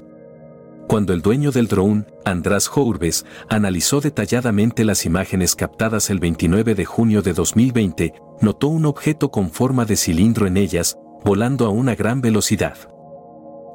cuando 0.88 1.12
el 1.12 1.22
dueño 1.22 1.50
del 1.50 1.68
drone, 1.68 2.04
András 2.24 2.68
Hourbes, 2.68 3.24
analizó 3.48 4.00
detalladamente 4.00 4.84
las 4.84 5.06
imágenes 5.06 5.54
captadas 5.54 6.10
el 6.10 6.18
29 6.18 6.74
de 6.74 6.84
junio 6.84 7.22
de 7.22 7.32
2020, 7.32 8.14
notó 8.40 8.68
un 8.68 8.86
objeto 8.86 9.30
con 9.30 9.50
forma 9.50 9.84
de 9.84 9.96
cilindro 9.96 10.46
en 10.46 10.56
ellas, 10.56 10.98
volando 11.24 11.66
a 11.66 11.70
una 11.70 11.94
gran 11.94 12.20
velocidad. 12.20 12.76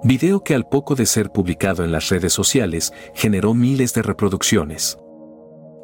Video 0.03 0.43
que 0.43 0.53
al 0.53 0.67
poco 0.67 0.95
de 0.95 1.05
ser 1.05 1.31
publicado 1.31 1.83
en 1.83 1.91
las 1.91 2.09
redes 2.09 2.33
sociales 2.33 2.93
generó 3.15 3.53
miles 3.53 3.93
de 3.93 4.03
reproducciones. 4.03 4.97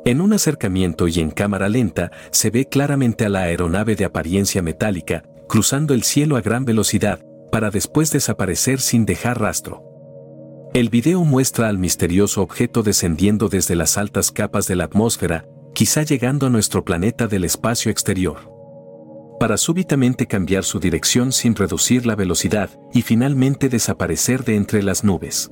En 0.05 0.21
un 0.21 0.33
acercamiento 0.33 1.07
y 1.07 1.19
en 1.19 1.31
cámara 1.31 1.69
lenta 1.69 2.11
se 2.31 2.49
ve 2.51 2.67
claramente 2.67 3.25
a 3.25 3.29
la 3.29 3.43
aeronave 3.43 3.95
de 3.95 4.05
apariencia 4.05 4.61
metálica 4.61 5.23
cruzando 5.53 5.93
el 5.93 6.01
cielo 6.01 6.35
a 6.35 6.41
gran 6.41 6.65
velocidad, 6.65 7.19
para 7.51 7.69
después 7.69 8.11
desaparecer 8.11 8.79
sin 8.79 9.05
dejar 9.05 9.39
rastro. 9.39 9.92
El 10.73 10.89
video 10.89 11.23
muestra 11.23 11.69
al 11.69 11.77
misterioso 11.77 12.41
objeto 12.41 12.81
descendiendo 12.81 13.47
desde 13.47 13.75
las 13.75 13.95
altas 13.95 14.31
capas 14.31 14.65
de 14.67 14.75
la 14.75 14.85
atmósfera, 14.85 15.45
quizá 15.75 16.01
llegando 16.01 16.47
a 16.47 16.49
nuestro 16.49 16.83
planeta 16.83 17.27
del 17.27 17.43
espacio 17.43 17.91
exterior. 17.91 18.51
Para 19.39 19.57
súbitamente 19.57 20.25
cambiar 20.25 20.63
su 20.63 20.79
dirección 20.79 21.31
sin 21.31 21.53
reducir 21.53 22.07
la 22.07 22.15
velocidad 22.15 22.71
y 22.91 23.03
finalmente 23.03 23.69
desaparecer 23.69 24.45
de 24.45 24.55
entre 24.55 24.81
las 24.81 25.03
nubes. 25.03 25.51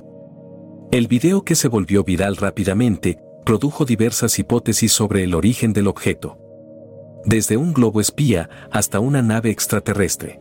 El 0.90 1.06
video 1.06 1.44
que 1.44 1.54
se 1.54 1.68
volvió 1.68 2.02
viral 2.02 2.36
rápidamente 2.36 3.20
produjo 3.46 3.84
diversas 3.84 4.40
hipótesis 4.40 4.90
sobre 4.90 5.22
el 5.22 5.36
origen 5.36 5.72
del 5.72 5.86
objeto. 5.86 6.36
Desde 7.24 7.56
un 7.56 7.72
globo 7.72 8.00
espía 8.00 8.50
hasta 8.72 8.98
una 8.98 9.22
nave 9.22 9.50
extraterrestre. 9.50 10.40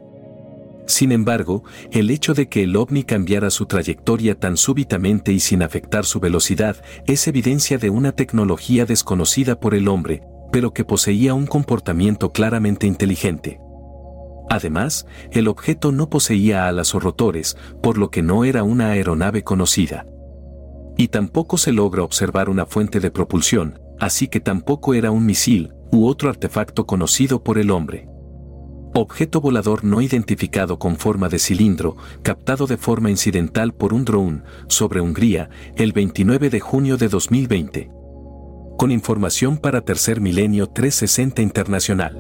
Sin 0.92 1.14
embargo, 1.14 1.64
el 1.94 2.10
hecho 2.10 2.34
de 2.34 2.50
que 2.50 2.64
el 2.64 2.76
ovni 2.76 3.06
cambiara 3.06 3.50
su 3.50 3.66
trayectoria 3.66 4.38
tan 4.38 4.58
súbitamente 4.58 5.32
y 5.32 5.40
sin 5.40 5.64
afectar 5.64 6.04
su 6.04 6.20
velocidad 6.20 6.76
es 7.08 7.30
evidencia 7.30 7.78
de 7.78 7.90
una 7.90 8.12
tecnología 8.12 8.86
desconocida 8.86 9.58
por 9.58 9.74
el 9.74 9.88
hombre, 9.88 10.22
pero 10.52 10.74
que 10.74 10.84
poseía 10.84 11.34
un 11.34 11.48
comportamiento 11.48 12.34
claramente 12.34 12.88
inteligente. 12.88 13.62
Además, 14.50 15.06
el 15.32 15.48
objeto 15.48 15.94
no 15.94 16.10
poseía 16.10 16.68
alas 16.68 16.94
o 16.94 17.00
rotores, 17.00 17.56
por 17.82 17.98
lo 17.98 18.12
que 18.12 18.22
no 18.22 18.44
era 18.44 18.64
una 18.64 18.90
aeronave 18.90 19.46
conocida. 19.46 20.06
Y 20.98 21.08
tampoco 21.08 21.58
se 21.58 21.72
logra 21.72 22.04
observar 22.04 22.50
una 22.50 22.66
fuente 22.66 23.00
de 23.00 23.12
propulsión, 23.12 23.80
así 23.98 24.28
que 24.28 24.42
tampoco 24.42 24.94
era 24.94 25.10
un 25.10 25.26
misil 25.26 25.74
u 25.90 26.06
otro 26.06 26.30
artefacto 26.30 26.86
conocido 26.86 27.42
por 27.46 27.60
el 27.60 27.72
hombre. 27.72 28.11
Objeto 28.94 29.40
volador 29.40 29.86
no 29.86 30.02
identificado 30.02 30.78
con 30.78 30.98
forma 30.98 31.30
de 31.30 31.40
cilindro, 31.40 31.96
captado 32.24 32.68
de 32.68 32.76
forma 32.76 33.10
incidental 33.10 33.74
por 33.74 33.94
un 33.94 34.04
drone 34.04 34.42
sobre 34.68 35.00
Hungría 35.00 35.50
el 35.78 35.94
29 35.94 36.50
de 36.50 36.60
junio 36.60 36.98
de 36.98 37.08
2020. 37.08 37.90
Con 38.78 38.92
información 38.92 39.60
para 39.60 39.80
Tercer 39.80 40.20
Milenio 40.20 40.68
360 40.68 41.42
Internacional. 41.42 42.18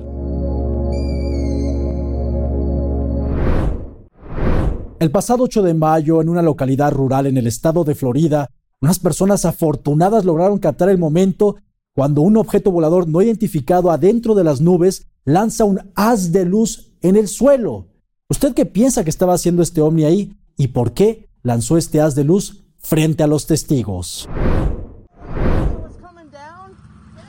El 5.02 5.12
pasado 5.12 5.44
8 5.44 5.64
de 5.64 5.74
mayo, 5.74 6.22
en 6.22 6.30
una 6.30 6.42
localidad 6.42 6.94
rural 6.94 7.28
en 7.28 7.36
el 7.36 7.48
estado 7.48 7.84
de 7.84 7.96
Florida, 7.96 8.50
unas 8.80 9.00
personas 9.00 9.44
afortunadas 9.44 10.24
lograron 10.24 10.58
captar 10.58 10.88
el 10.88 10.98
momento 10.98 11.58
cuando 11.94 12.22
un 12.22 12.38
objeto 12.38 12.72
volador 12.72 13.10
no 13.10 13.22
identificado 13.22 13.92
adentro 13.92 14.36
de 14.36 14.46
las 14.46 14.62
nubes 14.62 15.11
lanza 15.26 15.66
un 15.66 15.92
haz 15.96 16.32
de 16.32 16.46
luz 16.46 16.94
en 17.02 17.16
el 17.16 17.28
suelo. 17.28 17.88
¿Usted 18.30 18.54
qué 18.54 18.66
piensa 18.66 19.04
que 19.04 19.10
estaba 19.10 19.34
haciendo 19.34 19.62
este 19.62 19.82
ovni 19.82 20.06
ahí 20.06 20.36
y 20.58 20.70
por 20.70 20.94
qué 20.94 21.30
lanzó 21.44 21.78
este 21.78 22.02
haz 22.02 22.16
de 22.16 22.24
luz 22.24 22.66
frente 22.80 23.24
a 23.24 23.28
los 23.28 23.46
testigos? 23.46 24.28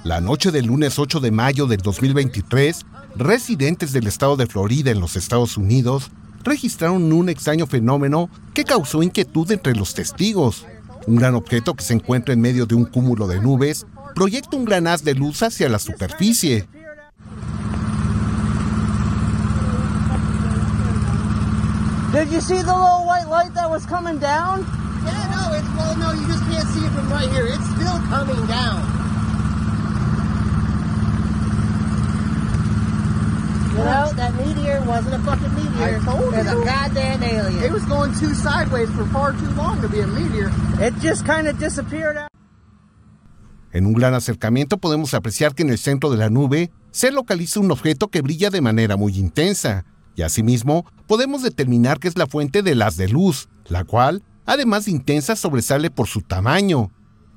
La 0.04 0.20
noche 0.20 0.50
del 0.50 0.66
lunes 0.66 0.98
8 0.98 1.20
de 1.20 1.30
mayo 1.30 1.66
del 1.66 1.78
2023, 1.78 2.84
residentes 3.14 3.92
del 3.92 4.08
estado 4.08 4.36
de 4.36 4.46
Florida 4.46 4.90
en 4.90 5.00
los 5.00 5.16
Estados 5.16 5.56
Unidos 5.56 6.10
registraron 6.42 7.12
un 7.12 7.28
extraño 7.28 7.66
fenómeno 7.66 8.28
que 8.52 8.64
causó 8.64 9.02
inquietud 9.02 9.50
entre 9.52 9.76
los 9.76 9.94
testigos. 9.94 10.66
Un 11.06 11.16
gran 11.16 11.34
objeto 11.34 11.74
que 11.74 11.84
se 11.84 11.94
encuentra 11.94 12.34
en 12.34 12.40
medio 12.40 12.66
de 12.66 12.74
un 12.74 12.84
cúmulo 12.84 13.28
de 13.28 13.40
nubes 13.40 13.86
proyecta 14.14 14.56
un 14.56 14.64
gran 14.64 14.86
haz 14.86 15.04
de 15.04 15.14
luz 15.14 15.42
hacia 15.42 15.68
la 15.68 15.78
superficie. 15.78 16.68
Did 22.12 22.28
you 22.28 22.42
see 22.42 22.60
the 22.60 22.76
little 22.76 23.06
white 23.06 23.26
light 23.28 23.54
that 23.54 23.70
was 23.70 23.86
coming 23.86 24.18
down? 24.18 24.60
Yeah, 25.04 25.32
no, 25.32 25.56
it's 25.56 25.68
well, 25.76 25.96
no, 25.96 26.12
you 26.12 26.26
just 26.26 26.44
can't 26.44 26.68
see 26.68 26.84
it 26.84 26.92
from 26.92 27.10
right 27.10 27.30
here. 27.30 27.46
It's 27.46 27.64
still 27.72 27.98
coming 28.12 28.46
down. 28.46 28.84
You 33.72 33.78
know, 33.78 34.12
that 34.12 34.34
meteor 34.36 34.84
wasn't 34.84 35.14
a 35.14 35.18
fucking 35.20 35.54
meteor. 35.54 35.96
I 35.96 36.04
told 36.04 36.34
it's 36.34 36.52
you. 36.52 36.60
a 36.60 36.64
goddamn 36.66 37.22
alien. 37.22 37.64
It 37.64 37.72
was 37.72 37.84
going 37.86 38.12
too 38.20 38.34
sideways 38.34 38.90
for 38.90 39.06
far 39.06 39.32
too 39.32 39.48
long 39.56 39.80
to 39.80 39.88
be 39.88 40.00
a 40.00 40.06
meteor. 40.06 40.52
It 40.80 40.92
just 41.00 41.24
kind 41.24 41.48
of 41.48 41.58
disappeared 41.58 42.18
out. 42.18 42.28
En 43.72 43.86
un 43.86 43.94
gran 43.94 44.12
acercamiento 44.12 44.76
podemos 44.76 45.14
apreciar 45.14 45.54
que 45.54 45.62
en 45.62 45.70
el 45.70 45.78
centro 45.78 46.10
de 46.10 46.18
la 46.18 46.28
nube 46.28 46.70
se 46.90 47.10
localiza 47.10 47.58
un 47.60 47.70
objeto 47.70 48.08
que 48.08 48.20
brilla 48.20 48.50
de 48.50 48.60
manera 48.60 48.98
muy 48.98 49.18
intensa, 49.18 49.86
y 50.16 50.22
asimismo 50.22 50.84
podemos 51.06 51.42
determinar 51.42 51.98
que 51.98 52.08
es 52.08 52.16
la 52.16 52.26
fuente 52.26 52.62
del 52.62 52.82
haz 52.82 52.96
de 52.96 53.08
luz, 53.08 53.48
la 53.68 53.84
cual, 53.84 54.22
además 54.46 54.84
de 54.84 54.92
intensa, 54.92 55.36
sobresale 55.36 55.90
por 55.90 56.08
su 56.08 56.20
tamaño. 56.22 56.90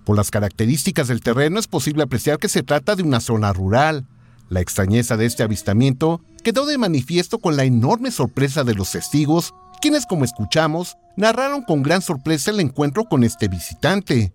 Por 0.05 0.15
las 0.15 0.31
características 0.31 1.07
del 1.07 1.21
terreno 1.21 1.59
es 1.59 1.67
posible 1.67 2.03
apreciar 2.03 2.37
que 2.37 2.49
se 2.49 2.63
trata 2.63 2.95
de 2.95 3.03
una 3.03 3.19
zona 3.19 3.53
rural. 3.53 4.07
La 4.49 4.61
extrañeza 4.61 5.17
de 5.17 5.25
este 5.25 5.43
avistamiento 5.43 6.21
quedó 6.43 6.65
de 6.65 6.77
manifiesto 6.77 7.39
con 7.39 7.57
la 7.57 7.63
enorme 7.63 8.11
sorpresa 8.11 8.63
de 8.63 8.75
los 8.75 8.91
testigos, 8.91 9.53
quienes, 9.81 10.05
como 10.05 10.23
escuchamos, 10.23 10.95
narraron 11.17 11.63
con 11.63 11.81
gran 11.81 12.01
sorpresa 12.01 12.51
el 12.51 12.59
encuentro 12.59 13.05
con 13.05 13.23
este 13.23 13.47
visitante. 13.47 14.33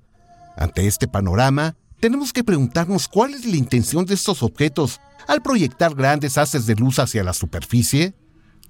Ante 0.57 0.87
este 0.87 1.07
panorama, 1.07 1.77
tenemos 2.01 2.33
que 2.33 2.43
preguntarnos 2.43 3.07
cuál 3.07 3.35
es 3.35 3.45
la 3.45 3.57
intención 3.57 4.07
de 4.07 4.15
estos 4.15 4.43
objetos 4.43 5.01
al 5.29 5.43
proyectar 5.43 5.95
grandes 5.95 6.39
haces 6.39 6.67
de 6.67 6.75
luz 6.75 6.99
hacia 6.99 7.23
la 7.23 7.33
superficie. 7.33 8.15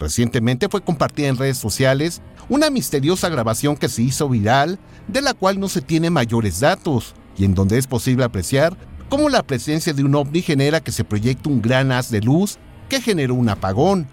Recientemente 0.00 0.70
fue 0.70 0.80
compartida 0.80 1.28
en 1.28 1.36
redes 1.36 1.58
sociales 1.58 2.22
una 2.48 2.70
misteriosa 2.70 3.28
grabación 3.28 3.76
que 3.76 3.90
se 3.90 4.00
hizo 4.00 4.30
viral, 4.30 4.78
de 5.06 5.20
la 5.20 5.34
cual 5.34 5.60
no 5.60 5.68
se 5.68 5.82
tiene 5.82 6.08
mayores 6.08 6.58
datos, 6.58 7.14
y 7.36 7.44
en 7.44 7.54
donde 7.54 7.76
es 7.76 7.86
posible 7.86 8.24
apreciar 8.24 8.74
cómo 9.10 9.28
la 9.28 9.42
presencia 9.42 9.92
de 9.92 10.02
un 10.02 10.14
ovni 10.14 10.40
genera 10.40 10.80
que 10.80 10.90
se 10.90 11.04
proyecte 11.04 11.50
un 11.50 11.60
gran 11.60 11.92
haz 11.92 12.10
de 12.10 12.22
luz 12.22 12.56
que 12.88 13.02
generó 13.02 13.34
un 13.34 13.50
apagón. 13.50 14.08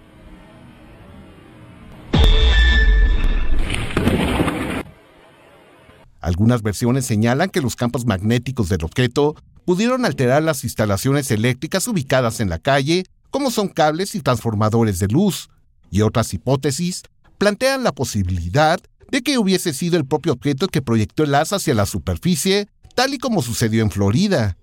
Algunas 6.20 6.60
versiones 6.60 7.06
señalan 7.06 7.48
que 7.48 7.62
los 7.62 7.76
campos 7.76 8.04
magnéticos 8.04 8.68
del 8.68 8.84
objeto 8.84 9.36
pudieron 9.64 10.04
alterar 10.04 10.42
las 10.42 10.64
instalaciones 10.64 11.30
eléctricas 11.30 11.88
ubicadas 11.88 12.40
en 12.40 12.50
la 12.50 12.58
calle, 12.58 13.06
como 13.30 13.50
son 13.50 13.68
cables 13.68 14.14
y 14.14 14.20
transformadores 14.20 14.98
de 14.98 15.08
luz, 15.08 15.48
y 15.90 16.02
otras 16.02 16.32
hipótesis 16.34 17.02
plantean 17.38 17.84
la 17.84 17.92
posibilidad 17.92 18.80
de 19.10 19.22
que 19.22 19.38
hubiese 19.38 19.72
sido 19.72 19.96
el 19.96 20.06
propio 20.06 20.32
objeto 20.32 20.68
que 20.68 20.82
proyectó 20.82 21.24
el 21.24 21.34
haz 21.34 21.52
hacia 21.52 21.74
la 21.74 21.86
superficie, 21.86 22.68
tal 22.94 23.14
y 23.14 23.18
como 23.18 23.42
sucedió 23.42 23.82
en 23.82 23.90
Florida. 23.90 24.56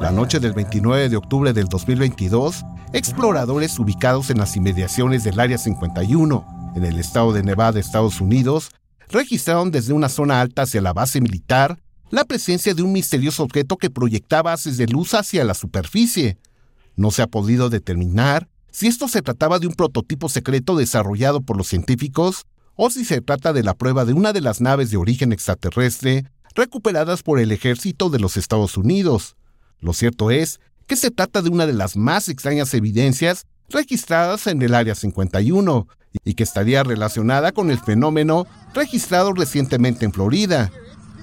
La 0.00 0.10
noche 0.10 0.40
del 0.40 0.52
29 0.52 1.08
de 1.08 1.16
octubre 1.16 1.52
del 1.52 1.66
2022, 1.66 2.64
exploradores 2.92 3.78
ubicados 3.78 4.30
en 4.30 4.38
las 4.38 4.56
inmediaciones 4.56 5.22
del 5.22 5.38
Área 5.38 5.58
51, 5.58 6.72
en 6.74 6.84
el 6.84 6.98
estado 6.98 7.32
de 7.32 7.42
Nevada, 7.42 7.78
Estados 7.78 8.20
Unidos, 8.20 8.70
registraron 9.08 9.70
desde 9.70 9.92
una 9.92 10.08
zona 10.08 10.40
alta 10.40 10.62
hacia 10.62 10.80
la 10.80 10.92
base 10.92 11.20
militar 11.20 11.78
la 12.10 12.24
presencia 12.24 12.74
de 12.74 12.82
un 12.82 12.92
misterioso 12.92 13.42
objeto 13.42 13.76
que 13.76 13.90
proyectaba 13.90 14.52
haces 14.52 14.76
de 14.76 14.86
luz 14.86 15.14
hacia 15.14 15.44
la 15.44 15.54
superficie. 15.54 16.36
No 16.96 17.10
se 17.10 17.22
ha 17.22 17.26
podido 17.26 17.70
determinar 17.70 18.48
si 18.70 18.86
esto 18.86 19.06
se 19.08 19.22
trataba 19.22 19.58
de 19.58 19.66
un 19.66 19.74
prototipo 19.74 20.28
secreto 20.28 20.76
desarrollado 20.76 21.42
por 21.42 21.56
los 21.56 21.68
científicos 21.68 22.46
o 22.74 22.90
si 22.90 23.04
se 23.04 23.20
trata 23.20 23.52
de 23.52 23.62
la 23.62 23.74
prueba 23.74 24.04
de 24.04 24.14
una 24.14 24.32
de 24.32 24.40
las 24.40 24.60
naves 24.60 24.90
de 24.90 24.96
origen 24.96 25.32
extraterrestre 25.32 26.24
recuperadas 26.54 27.22
por 27.22 27.38
el 27.38 27.52
ejército 27.52 28.10
de 28.10 28.18
los 28.18 28.36
Estados 28.36 28.76
Unidos. 28.76 29.36
Lo 29.80 29.92
cierto 29.92 30.30
es 30.30 30.60
que 30.86 30.96
se 30.96 31.10
trata 31.10 31.42
de 31.42 31.50
una 31.50 31.66
de 31.66 31.72
las 31.74 31.96
más 31.96 32.28
extrañas 32.28 32.72
evidencias 32.74 33.46
registradas 33.68 34.46
en 34.46 34.60
el 34.62 34.74
Área 34.74 34.94
51 34.94 35.86
y 36.24 36.34
que 36.34 36.42
estaría 36.42 36.82
relacionada 36.82 37.52
con 37.52 37.70
el 37.70 37.78
fenómeno 37.78 38.46
registrado 38.74 39.32
recientemente 39.32 40.04
en 40.04 40.12
Florida, 40.12 40.70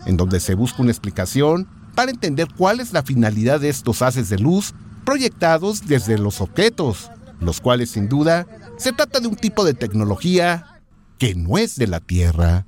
en 0.05 0.17
donde 0.17 0.39
se 0.39 0.55
busca 0.55 0.81
una 0.81 0.91
explicación 0.91 1.67
para 1.95 2.11
entender 2.11 2.47
cuál 2.55 2.79
es 2.79 2.93
la 2.93 3.03
finalidad 3.03 3.59
de 3.59 3.69
estos 3.69 4.01
haces 4.01 4.29
de 4.29 4.39
luz 4.39 4.73
proyectados 5.05 5.87
desde 5.87 6.17
los 6.17 6.41
objetos, 6.41 7.11
los 7.39 7.61
cuales 7.61 7.91
sin 7.91 8.09
duda 8.09 8.47
se 8.77 8.93
trata 8.93 9.19
de 9.19 9.27
un 9.27 9.35
tipo 9.35 9.65
de 9.65 9.73
tecnología 9.73 10.81
que 11.17 11.35
no 11.35 11.57
es 11.57 11.75
de 11.75 11.87
la 11.87 11.99
Tierra. 11.99 12.65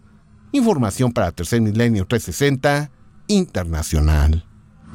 Información 0.52 1.14
para 1.14 1.32
Tercer 1.32 1.62
Milenio 1.62 2.06
360 2.06 2.92
Internacional. 3.28 4.46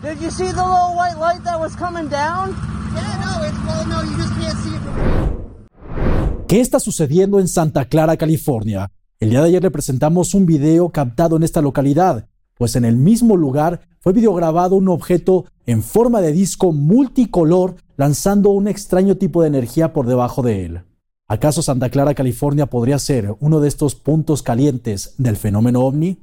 Did 0.03 0.21
you 0.21 0.31
see 0.31 0.45
the 0.45 0.57
little 0.57 0.95
white 0.95 1.19
light 1.19 1.43
that 1.45 1.59
was 1.59 1.75
coming 1.75 2.09
down? 2.11 2.55
Yeah, 2.95 3.19
no, 3.25 3.45
it's 3.47 3.57
well, 3.65 3.87
no, 3.87 4.03
you 4.03 4.17
just 4.17 4.35
can't 4.39 4.59
see 4.59 4.75
it 4.75 4.83
from 4.83 6.47
¿Qué 6.47 6.61
está 6.61 6.79
sucediendo 6.79 7.41
en 7.41 7.49
Santa 7.49 7.87
Clara, 7.87 8.17
California? 8.17 8.89
El 9.19 9.31
día 9.31 9.41
de 9.41 9.49
ayer 9.49 9.63
le 9.63 9.71
presentamos 9.71 10.35
un 10.35 10.47
video 10.47 10.91
captado 10.91 11.37
en 11.37 11.43
esta 11.43 11.61
localidad, 11.61 12.29
pues 12.57 12.77
en 12.77 12.85
el 12.85 12.97
mismo 12.97 13.37
lugar 13.37 13.81
fue 14.01 14.13
videograbado 14.13 14.77
un 14.77 14.89
objeto 14.89 15.47
en 15.67 15.83
forma 15.83 16.21
de 16.21 16.33
disco 16.33 16.73
multicolor 16.73 17.77
lanzando 17.97 18.51
un 18.51 18.69
extraño 18.69 19.17
tipo 19.17 19.43
de 19.43 19.49
energía 19.49 19.93
por 19.93 20.07
debajo 20.07 20.43
de 20.43 20.65
él. 20.65 20.83
¿Acaso 21.29 21.61
Santa 21.61 21.91
Clara, 21.91 22.15
California 22.15 22.67
podría 22.67 22.99
ser 22.99 23.35
uno 23.41 23.61
de 23.61 23.69
estos 23.69 23.97
puntos 23.97 24.43
calientes 24.43 25.15
del 25.19 25.37
fenómeno 25.37 25.81
ovni? 25.81 26.21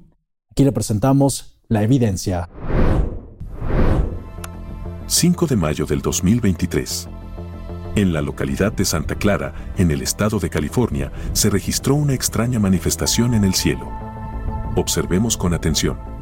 Aquí 0.51 0.63
le 0.63 0.71
presentamos 0.71 1.59
la 1.67 1.83
evidencia. 1.83 2.49
5 5.07 5.47
de 5.47 5.55
mayo 5.57 5.85
del 5.85 6.01
2023. 6.01 7.09
En 7.95 8.13
la 8.13 8.21
localidad 8.21 8.71
de 8.71 8.85
Santa 8.85 9.15
Clara, 9.15 9.53
en 9.77 9.91
el 9.91 10.01
estado 10.01 10.39
de 10.39 10.49
California, 10.49 11.11
se 11.33 11.49
registró 11.49 11.95
una 11.95 12.13
extraña 12.13 12.59
manifestación 12.59 13.33
en 13.33 13.43
el 13.43 13.53
cielo. 13.53 13.91
Observemos 14.75 15.37
con 15.37 15.53
atención. 15.53 16.12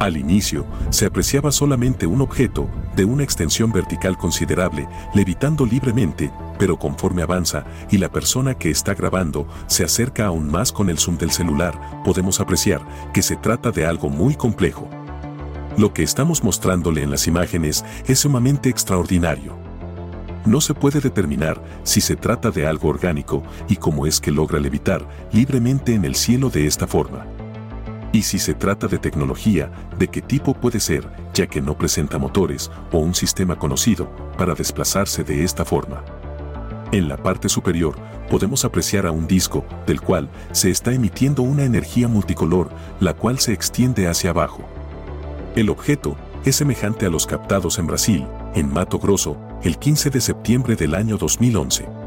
Al 0.00 0.16
inicio, 0.16 0.64
se 0.88 1.04
apreciaba 1.04 1.52
solamente 1.52 2.06
un 2.06 2.22
objeto 2.22 2.70
de 2.96 3.04
una 3.04 3.22
extensión 3.22 3.70
vertical 3.70 4.16
considerable, 4.16 4.88
levitando 5.14 5.66
libremente, 5.66 6.32
pero 6.58 6.78
conforme 6.78 7.20
avanza 7.20 7.66
y 7.90 7.98
la 7.98 8.10
persona 8.10 8.54
que 8.54 8.70
está 8.70 8.94
grabando 8.94 9.46
se 9.66 9.84
acerca 9.84 10.24
aún 10.24 10.50
más 10.50 10.72
con 10.72 10.88
el 10.88 10.98
zoom 10.98 11.18
del 11.18 11.30
celular, 11.30 12.02
podemos 12.02 12.40
apreciar 12.40 12.80
que 13.12 13.20
se 13.20 13.36
trata 13.36 13.72
de 13.72 13.84
algo 13.84 14.08
muy 14.08 14.36
complejo. 14.36 14.88
Lo 15.76 15.92
que 15.92 16.02
estamos 16.02 16.42
mostrándole 16.42 17.02
en 17.02 17.10
las 17.10 17.26
imágenes 17.26 17.84
es 18.06 18.20
sumamente 18.20 18.70
extraordinario. 18.70 19.54
No 20.46 20.62
se 20.62 20.72
puede 20.72 21.00
determinar 21.00 21.62
si 21.82 22.00
se 22.00 22.16
trata 22.16 22.50
de 22.50 22.66
algo 22.66 22.88
orgánico 22.88 23.42
y 23.68 23.76
cómo 23.76 24.06
es 24.06 24.18
que 24.18 24.30
logra 24.30 24.60
levitar 24.60 25.06
libremente 25.30 25.92
en 25.92 26.06
el 26.06 26.14
cielo 26.14 26.48
de 26.48 26.66
esta 26.66 26.86
forma. 26.86 27.26
Y 28.12 28.22
si 28.22 28.38
se 28.38 28.54
trata 28.54 28.88
de 28.88 28.98
tecnología, 28.98 29.70
de 29.98 30.08
qué 30.08 30.20
tipo 30.20 30.54
puede 30.54 30.80
ser, 30.80 31.08
ya 31.32 31.46
que 31.46 31.60
no 31.60 31.78
presenta 31.78 32.18
motores 32.18 32.70
o 32.90 32.98
un 32.98 33.14
sistema 33.14 33.56
conocido 33.56 34.10
para 34.36 34.54
desplazarse 34.54 35.22
de 35.22 35.44
esta 35.44 35.64
forma. 35.64 36.04
En 36.92 37.08
la 37.08 37.16
parte 37.16 37.48
superior 37.48 37.94
podemos 38.28 38.64
apreciar 38.64 39.06
a 39.06 39.12
un 39.12 39.28
disco 39.28 39.64
del 39.86 40.00
cual 40.00 40.28
se 40.50 40.70
está 40.70 40.92
emitiendo 40.92 41.42
una 41.42 41.64
energía 41.64 42.08
multicolor, 42.08 42.70
la 42.98 43.14
cual 43.14 43.38
se 43.38 43.52
extiende 43.52 44.08
hacia 44.08 44.30
abajo. 44.30 44.64
El 45.54 45.70
objeto 45.70 46.16
es 46.44 46.56
semejante 46.56 47.06
a 47.06 47.10
los 47.10 47.26
captados 47.26 47.78
en 47.78 47.86
Brasil, 47.86 48.26
en 48.54 48.72
Mato 48.72 48.98
Grosso, 48.98 49.36
el 49.62 49.78
15 49.78 50.10
de 50.10 50.20
septiembre 50.20 50.74
del 50.74 50.94
año 50.94 51.16
2011. 51.16 51.99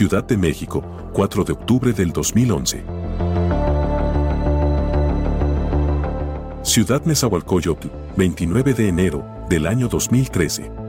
Ciudad 0.00 0.24
de 0.24 0.38
México, 0.38 0.82
4 1.12 1.44
de 1.44 1.52
octubre 1.52 1.92
del 1.92 2.10
2011. 2.10 2.84
Ciudad 6.62 7.02
Nezahualcóyotl, 7.04 7.88
29 8.16 8.72
de 8.72 8.88
enero 8.88 9.26
del 9.50 9.66
año 9.66 9.88
2013. 9.88 10.79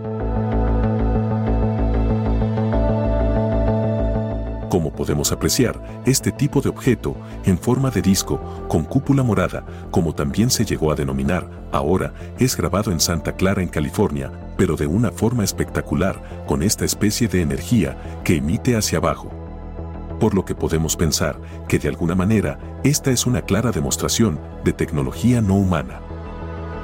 Como 4.72 4.94
podemos 4.94 5.34
apreciar, 5.34 6.02
este 6.06 6.32
tipo 6.32 6.62
de 6.62 6.70
objeto, 6.70 7.14
en 7.44 7.58
forma 7.58 7.92
de 7.92 8.02
disco, 8.02 8.40
con 8.70 8.86
cúpula 8.86 9.22
morada, 9.22 9.66
como 9.92 10.16
también 10.16 10.50
se 10.50 10.64
llegó 10.64 10.94
a 10.94 10.96
denominar, 10.96 11.50
ahora, 11.74 12.14
es 12.40 12.56
grabado 12.56 12.90
en 12.94 13.02
Santa 13.02 13.34
Clara, 13.34 13.62
en 13.62 13.68
California, 13.68 14.32
pero 14.56 14.78
de 14.78 14.88
una 14.88 15.12
forma 15.12 15.44
espectacular, 15.44 16.46
con 16.48 16.64
esta 16.64 16.86
especie 16.86 17.28
de 17.28 17.42
energía 17.42 17.98
que 18.24 18.38
emite 18.38 18.78
hacia 18.78 19.00
abajo. 19.00 19.30
Por 20.22 20.36
lo 20.36 20.46
que 20.46 20.56
podemos 20.56 20.96
pensar 20.96 21.38
que 21.68 21.78
de 21.78 21.90
alguna 21.90 22.16
manera, 22.16 22.58
esta 22.86 23.12
es 23.12 23.26
una 23.26 23.42
clara 23.42 23.74
demostración 23.74 24.40
de 24.64 24.72
tecnología 24.72 25.42
no 25.42 25.56
humana. 25.56 26.00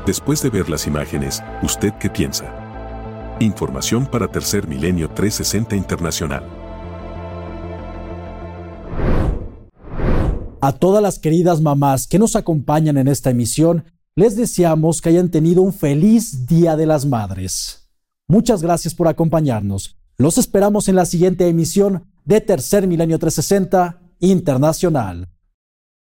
Después 0.05 0.41
de 0.41 0.49
ver 0.49 0.69
las 0.69 0.87
imágenes, 0.87 1.41
¿usted 1.63 1.93
qué 2.01 2.09
piensa? 2.09 2.53
Información 3.39 4.05
para 4.05 4.27
Tercer 4.27 4.67
Milenio 4.67 5.09
360 5.09 5.77
Internacional. 5.77 6.56
A 10.59 10.71
todas 10.71 11.03
las 11.03 11.19
queridas 11.19 11.61
mamás 11.61 12.07
que 12.07 12.17
nos 12.17 12.35
acompañan 12.35 12.97
en 12.97 13.07
esta 13.07 13.29
emisión, 13.29 13.83
les 14.15 14.35
deseamos 14.35 15.01
que 15.01 15.09
hayan 15.09 15.29
tenido 15.29 15.61
un 15.61 15.71
feliz 15.71 16.47
Día 16.47 16.75
de 16.75 16.87
las 16.87 17.05
Madres. 17.05 17.91
Muchas 18.27 18.63
gracias 18.63 18.95
por 18.95 19.07
acompañarnos. 19.07 19.97
Los 20.17 20.39
esperamos 20.39 20.87
en 20.87 20.95
la 20.95 21.05
siguiente 21.05 21.47
emisión 21.47 22.05
de 22.25 22.41
Tercer 22.41 22.87
Milenio 22.87 23.19
360 23.19 24.01
Internacional. 24.19 25.29